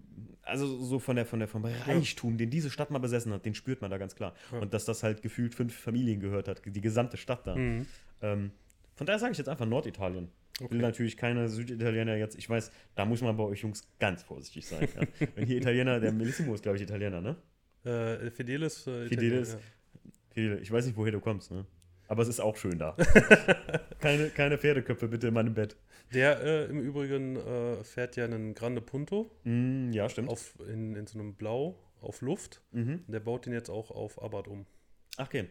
[0.43, 3.55] also so von der, von der, vom Reichtum, den diese Stadt mal besessen hat, den
[3.55, 4.35] spürt man da ganz klar.
[4.53, 4.61] Ja.
[4.61, 7.55] Und dass das halt gefühlt fünf Familien gehört hat, die gesamte Stadt da.
[7.57, 7.87] Mhm.
[8.23, 8.51] Ähm,
[8.95, 10.29] von daher sage ich jetzt einfach Norditalien.
[10.55, 10.79] Ich will Okay.
[10.79, 14.89] natürlich keine Süditaliener jetzt, ich weiß, da muss man bei euch Jungs ganz vorsichtig sein.
[14.95, 15.27] Ja.
[15.35, 17.37] Wenn hier Italiener, der Melissimo ist, glaube ich, Italiener, ne?
[17.85, 18.87] Äh, Fidelis.
[18.87, 19.49] Äh, Fidelis.
[19.49, 19.63] Italiener,
[20.31, 21.67] Fidel, Ich weiß nicht, woher du kommst, ne?
[22.15, 22.97] Aber es ist auch schön da.
[23.99, 25.77] keine, keine Pferdeköpfe bitte in meinem Bett.
[26.13, 30.29] Der äh, im Übrigen äh, fährt ja einen Grande Punto Mm, ja, stimmt.
[30.29, 32.63] auf, in, in so einem Blau auf Luft.
[32.71, 33.03] Mhm.
[33.09, 34.65] Der baut den jetzt auch auf Abarth um.
[35.17, 35.49] Ach, okay.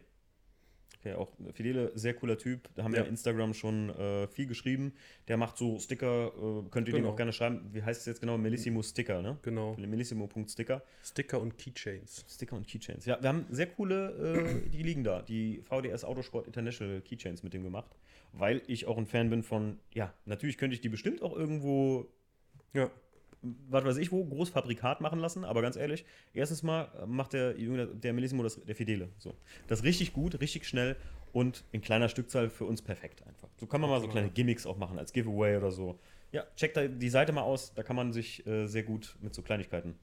[0.99, 2.69] Okay, auch Fidele, sehr cooler Typ.
[2.75, 3.03] Da haben wir Ja.
[3.03, 4.93] auf Instagram schon äh, viel geschrieben.
[5.27, 7.09] Der macht so Sticker, äh, könnt ihr Genau.
[7.09, 7.69] auch gerne schreiben.
[7.73, 8.37] Wie heißt es jetzt genau?
[8.37, 9.37] Melissimo Sticker, ne?
[9.41, 9.75] Genau.
[9.77, 10.81] Melissimo.sticker.
[11.03, 12.25] Sticker und Keychains.
[12.29, 13.05] Sticker und Keychains.
[13.05, 15.21] Ja, wir haben sehr coole, äh, die liegen da.
[15.23, 17.91] Die VDS Autosport International Keychains mit dem gemacht.
[18.31, 22.07] Weil ich auch ein Fan bin von, ja, natürlich könnte ich die bestimmt auch irgendwo
[22.73, 22.89] Ja.
[23.69, 27.55] Was weiß ich wo, Großfabrikat machen lassen, aber ganz ehrlich, erstens mal äh, macht der,
[27.57, 29.09] Junge- der Melissimo das, der Fidele.
[29.19, 29.33] So.
[29.67, 30.95] Das richtig gut, richtig schnell
[31.33, 33.49] und in kleiner Stückzahl für uns perfekt einfach.
[33.59, 35.99] So kann man mal so kleine Gimmicks auch machen, als Giveaway oder so.
[36.31, 39.33] Ja, checkt da die Seite mal aus, da kann man sich äh, sehr gut mit
[39.35, 39.95] so Kleinigkeiten.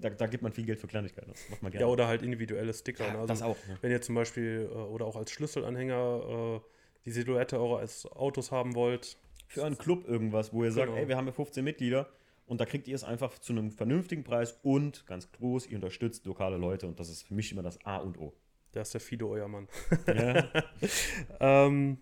[0.00, 1.28] Da, da gibt man viel Geld für Kleinigkeiten.
[1.30, 1.86] Das macht man gerne.
[1.86, 3.04] Ja, oder halt individuelle Sticker.
[3.06, 3.18] Ja, ne?
[3.20, 3.56] Also, das auch.
[3.66, 3.76] Ne?
[3.80, 6.68] Wenn ihr zum Beispiel äh, oder auch als Schlüsselanhänger äh,
[7.04, 9.16] die Silhouette eures Autos haben wollt.
[9.48, 10.98] Für einen Club irgendwas, wo ihr sagt, Genau.
[11.00, 12.08] ey, wir haben hier 15 Mitglieder
[12.46, 16.24] und da kriegt ihr es einfach zu einem vernünftigen Preis und ganz groß, ihr unterstützt
[16.26, 18.34] lokale Leute und das ist für mich immer das A und O.
[18.72, 19.68] Da ist der Fido euer Mann.
[20.06, 20.48] Ja.
[21.40, 21.98] Ähm,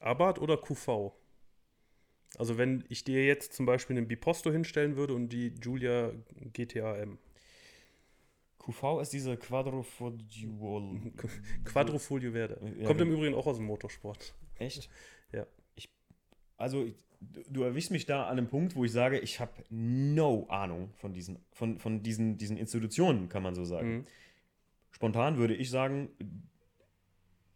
[0.00, 1.12] Abarth oder QV?
[2.36, 6.12] Also wenn ich dir jetzt zum Beispiel einen Biposto hinstellen würde und die Julia
[6.52, 7.18] GTAM.
[8.58, 11.00] QV ist diese Quadrofolio.
[11.64, 12.74] Quadrofolio Verde.
[12.80, 13.12] Ja, Kommt im.
[13.12, 14.34] Übrigen auch aus dem Motorsport.
[14.56, 14.90] Echt?
[15.32, 15.46] Ja.
[15.76, 15.88] Ich,
[16.56, 19.52] also, ich, du du erwischst mich da an einem Punkt, wo ich sage, ich habe
[19.70, 23.88] no Ahnung von diesen, von, von diesen, diesen Institutionen, kann man so sagen.
[23.88, 24.06] Mhm.
[24.90, 26.10] Spontan würde ich sagen,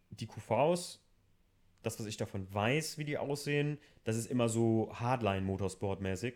[0.09, 1.01] die QVs,
[1.81, 6.35] das, was ich davon weiß, wie die aussehen, das ist immer so Hardline-Motorsport-mäßig.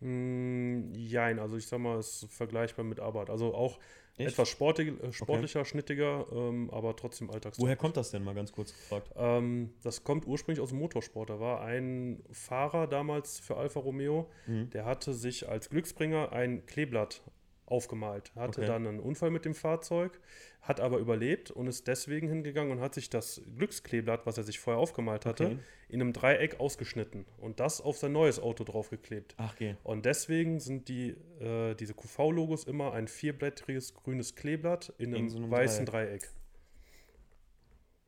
[0.00, 3.30] Mm, Jein, also ich sag mal, es ist vergleichbar mit Abarth.
[3.30, 3.80] Also auch
[4.16, 4.30] Echt?
[4.32, 7.58] etwas sportig, äh, sportlicher, schnittiger, ähm, aber trotzdem alltags.
[7.58, 9.10] Woher kommt das denn, mal ganz kurz gefragt?
[9.16, 11.30] Ähm, das kommt ursprünglich aus dem Motorsport.
[11.30, 14.70] Da war ein Fahrer damals für Alfa Romeo, Mhm.
[14.70, 17.22] der hatte sich als Glücksbringer ein Kleeblatt
[17.66, 18.32] aufgemalt.
[18.34, 18.66] Hatte Okay.
[18.66, 20.20] dann einen Unfall mit dem Fahrzeug,
[20.62, 24.58] hat aber überlebt und ist deswegen hingegangen und hat sich das Glückskleeblatt, was er sich
[24.58, 25.58] vorher aufgemalt hatte, Okay.
[25.88, 29.34] in einem Dreieck ausgeschnitten und das auf sein neues Auto draufgeklebt.
[29.38, 29.76] Ach, okay.
[29.82, 31.10] Und deswegen sind die,
[31.40, 36.28] äh, diese QV-Logos immer ein vierblättriges grünes Kleeblatt in einem, so einem weißen Dreieck.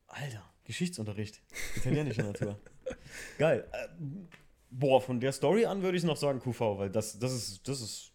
[0.07, 1.42] Alter, Geschichtsunterricht.
[1.76, 2.59] Italienische Natur.
[3.38, 3.66] Geil.
[3.72, 3.88] Äh,
[4.70, 7.80] boah, von der Story an würde ich noch sagen QV, weil das, das ist, das
[7.80, 8.12] ist,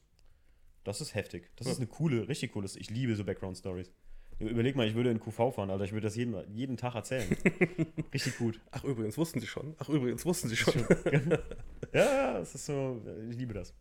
[0.84, 1.50] das ist heftig.
[1.56, 1.80] Das ist Ja.
[1.80, 2.76] eine coole, richtig cooles.
[2.76, 3.92] Ich liebe so Background-Stories.
[4.40, 5.84] Überleg mal, ich würde in QV fahren, Alter.
[5.84, 7.28] Ich würde das jeden, jeden Tag erzählen.
[8.14, 8.60] richtig gut.
[8.72, 9.76] Ach, übrigens, wussten Sie schon?
[9.78, 10.74] Ach, übrigens, wussten Sie schon?
[11.94, 13.74] Ja, ja, das ist so, ich liebe das.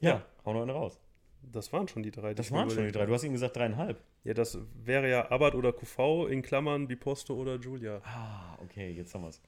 [0.00, 0.26] Ja, Ja.
[0.44, 0.98] hau noch eine raus.
[1.42, 2.30] Das waren schon die drei.
[2.30, 3.06] die Das waren schon die drei.
[3.06, 4.02] Du hast ihm gesagt dreieinhalb.
[4.24, 8.02] Ja, das wäre ja Abarth oder QV in Klammern Biposto oder Julia.
[8.04, 9.40] Ah, okay, jetzt haben wir es.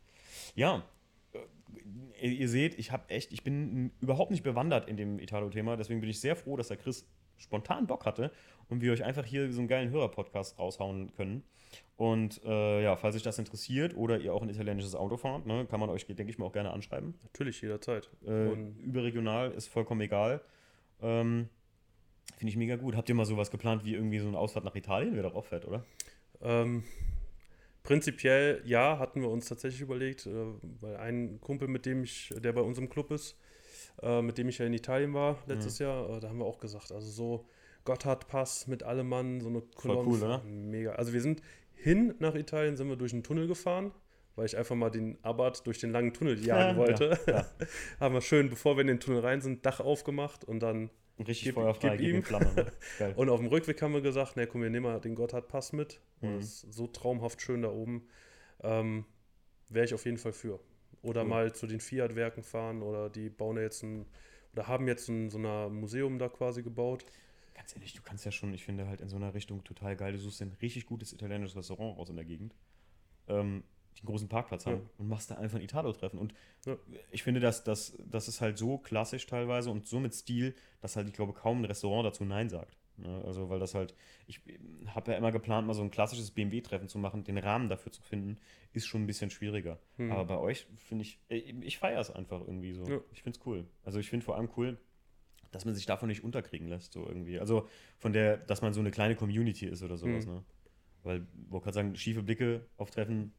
[0.54, 0.82] Ja,
[2.20, 6.10] ihr seht, ich habe echt, ich bin überhaupt nicht bewandert in dem Italo-Thema, deswegen bin
[6.10, 8.30] ich sehr froh, dass der Chris spontan Bock hatte
[8.68, 11.42] und wir euch einfach hier so einen geilen Hörerpodcast raushauen können.
[11.96, 15.66] Und äh, ja, falls euch das interessiert oder ihr auch ein italienisches Auto fahrt, ne,
[15.66, 17.14] kann man euch, denke ich mal, auch gerne anschreiben.
[17.22, 18.10] Natürlich jederzeit.
[18.26, 18.52] Äh,
[18.82, 20.40] überregional ist vollkommen egal.
[21.00, 21.48] Ähm,
[22.36, 22.96] Finde ich mega gut.
[22.96, 25.20] Habt ihr mal sowas geplant wie irgendwie so eine Ausfahrt nach Italien?
[25.22, 25.84] Doch auch fett, oder?
[26.42, 26.84] ähm,
[27.82, 30.32] prinzipiell ja, hatten wir uns tatsächlich überlegt, äh,
[30.80, 33.36] weil ein Kumpel, mit dem ich, der bei uns im Club ist,
[34.02, 36.58] äh, mit dem ich ja in Italien war letztes Jahr, äh, da haben wir auch
[36.60, 37.46] gesagt, also so
[37.84, 40.08] Gotthardpass mit Allem so eine Kolonne.
[40.08, 40.42] cool, oder?
[40.44, 40.92] Mega.
[40.92, 41.42] Also wir sind
[41.74, 43.92] hin nach Italien, sind wir durch einen Tunnel gefahren,
[44.36, 47.18] weil ich einfach mal den Abarth durch den langen Tunnel jagen Ja, wollte.
[47.26, 47.46] ja.
[48.00, 51.44] haben wir schön, bevor wir in den Tunnel rein sind, Dach aufgemacht und dann Richtig
[51.44, 52.22] Gib- feuerfrei, gib gib ihm.
[52.22, 52.72] Flamme.
[52.98, 53.14] Ne?
[53.16, 56.00] Und auf dem Rückweg haben wir gesagt, ne, komm, wir nehmen mal den Gotthardpass mit.
[56.20, 56.36] Mhm.
[56.36, 58.06] Das ist so traumhaft schön da oben.
[58.62, 59.04] Ähm,
[59.68, 60.58] Wäre ich auf jeden Fall für.
[61.02, 61.28] Oder Cool.
[61.28, 64.06] mal zu den Fiat-Werken fahren oder die bauen ja jetzt ein,
[64.52, 67.04] oder haben jetzt ein so ein Museum da quasi gebaut.
[67.54, 70.12] Ganz ehrlich, du kannst ja schon, ich finde halt in so einer Richtung total geil.
[70.12, 72.54] Du suchst ein richtig gutes italienisches Restaurant aus in der Gegend,
[73.28, 73.64] ähm,
[74.00, 74.90] einen großen Parkplatz haben Ja.
[74.98, 76.18] und machst da einfach ein Italo-Treffen.
[76.18, 76.34] Und
[76.66, 76.76] Ja.
[77.10, 80.96] ich finde, dass das, das ist halt so klassisch teilweise und so mit Stil, dass
[80.96, 82.76] halt, ich glaube, kaum ein Restaurant dazu Nein sagt.
[82.98, 83.22] Ne?
[83.24, 83.94] Also, weil das halt,
[84.26, 84.40] ich
[84.88, 87.24] habe ja immer geplant, mal so ein klassisches BMW-Treffen zu machen.
[87.24, 88.38] Den Rahmen dafür zu finden,
[88.72, 89.78] ist schon ein bisschen schwieriger.
[89.96, 90.12] Hm.
[90.12, 92.84] Aber bei euch finde ich, ich, ich feiere es einfach irgendwie so.
[92.86, 93.00] Ja.
[93.12, 93.66] Ich finde es cool.
[93.84, 94.78] Also, ich finde vor allem cool,
[95.52, 97.38] dass man sich davon nicht unterkriegen lässt, so irgendwie.
[97.38, 97.66] Also,
[97.98, 100.34] von der, dass man so eine kleine Community ist oder sowas, Hm.
[100.34, 100.44] ne?
[101.02, 103.32] Weil, wollte gerade sagen, schiefe Blicke auf Treffen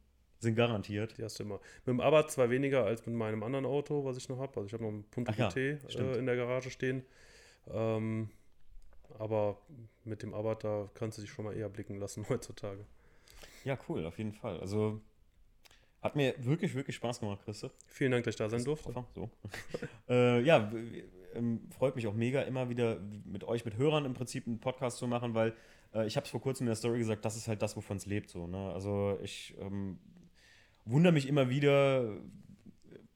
[0.44, 1.18] sind garantiert.
[1.18, 1.60] Die hast du immer.
[1.84, 4.56] Mit dem Abarth zwar weniger als mit meinem anderen Auto, was ich noch habe.
[4.56, 6.14] Also ich habe noch einen Punto Ach ja, GT stimmt.
[6.14, 7.02] äh, in der Garage stehen.
[7.72, 8.30] Ähm,
[9.18, 9.58] aber
[10.04, 12.84] mit dem Abarth, da kannst du dich schon mal eher blicken lassen heutzutage.
[13.64, 14.60] Ja, cool, auf jeden Fall.
[14.60, 15.00] Also,
[16.02, 17.72] hat mir wirklich, wirklich Spaß gemacht, Christoph.
[17.86, 18.92] Vielen Dank, dass ich da sein durfte.
[19.14, 19.30] So.
[20.08, 20.70] äh, ja,
[21.34, 24.98] ähm, freut mich auch mega, immer wieder mit euch, mit Hörern im Prinzip einen Podcast
[24.98, 25.54] zu machen, weil
[25.94, 27.96] äh, ich habe es vor kurzem in der Story gesagt, das ist halt das, wovon
[27.96, 28.28] es lebt.
[28.28, 28.72] So, ne?
[28.72, 29.98] Also ich ähm,
[30.84, 32.16] wundere mich immer wieder,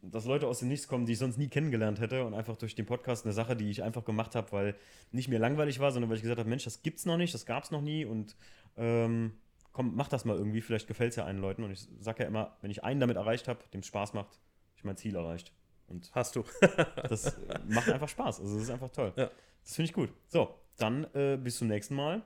[0.03, 2.75] dass Leute aus dem Nichts kommen, die ich sonst nie kennengelernt hätte und einfach durch
[2.75, 4.75] den Podcast eine Sache, die ich einfach gemacht habe, weil
[5.13, 7.47] nicht mir langweilig war, sondern weil ich gesagt habe, Mensch, das gibt's noch nicht, das
[7.47, 8.37] gab's noch nie und
[8.77, 9.33] ähm,
[9.73, 12.29] komm, mach das mal irgendwie, vielleicht gefällt es ja einen Leuten und ich sage ja
[12.29, 14.39] immer, wenn ich einen damit erreicht habe, dem Spaß macht,
[14.77, 15.53] ich mein Ziel erreicht.
[15.89, 16.45] Und Hast du.
[17.09, 18.41] das macht einfach Spaß.
[18.41, 19.13] Also, das ist einfach toll.
[19.17, 19.31] Ja.
[19.65, 20.11] Das finde ich gut.
[20.29, 22.23] So, dann äh, bis zum nächsten Mal.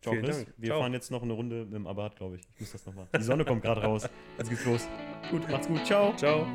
[0.00, 0.36] Ciao, Vielen Chris.
[0.44, 0.54] Dank.
[0.56, 0.80] Wir Ciao.
[0.80, 2.42] fahren jetzt noch eine Runde mit dem Abarth, glaube ich.
[2.54, 3.06] Ich muss das nochmal.
[3.16, 4.08] Die Sonne kommt gerade raus.
[4.38, 4.88] Jetzt geht's los.
[5.30, 5.84] Gut, macht's gut.
[5.84, 6.14] Ciao.
[6.16, 6.46] Ciao.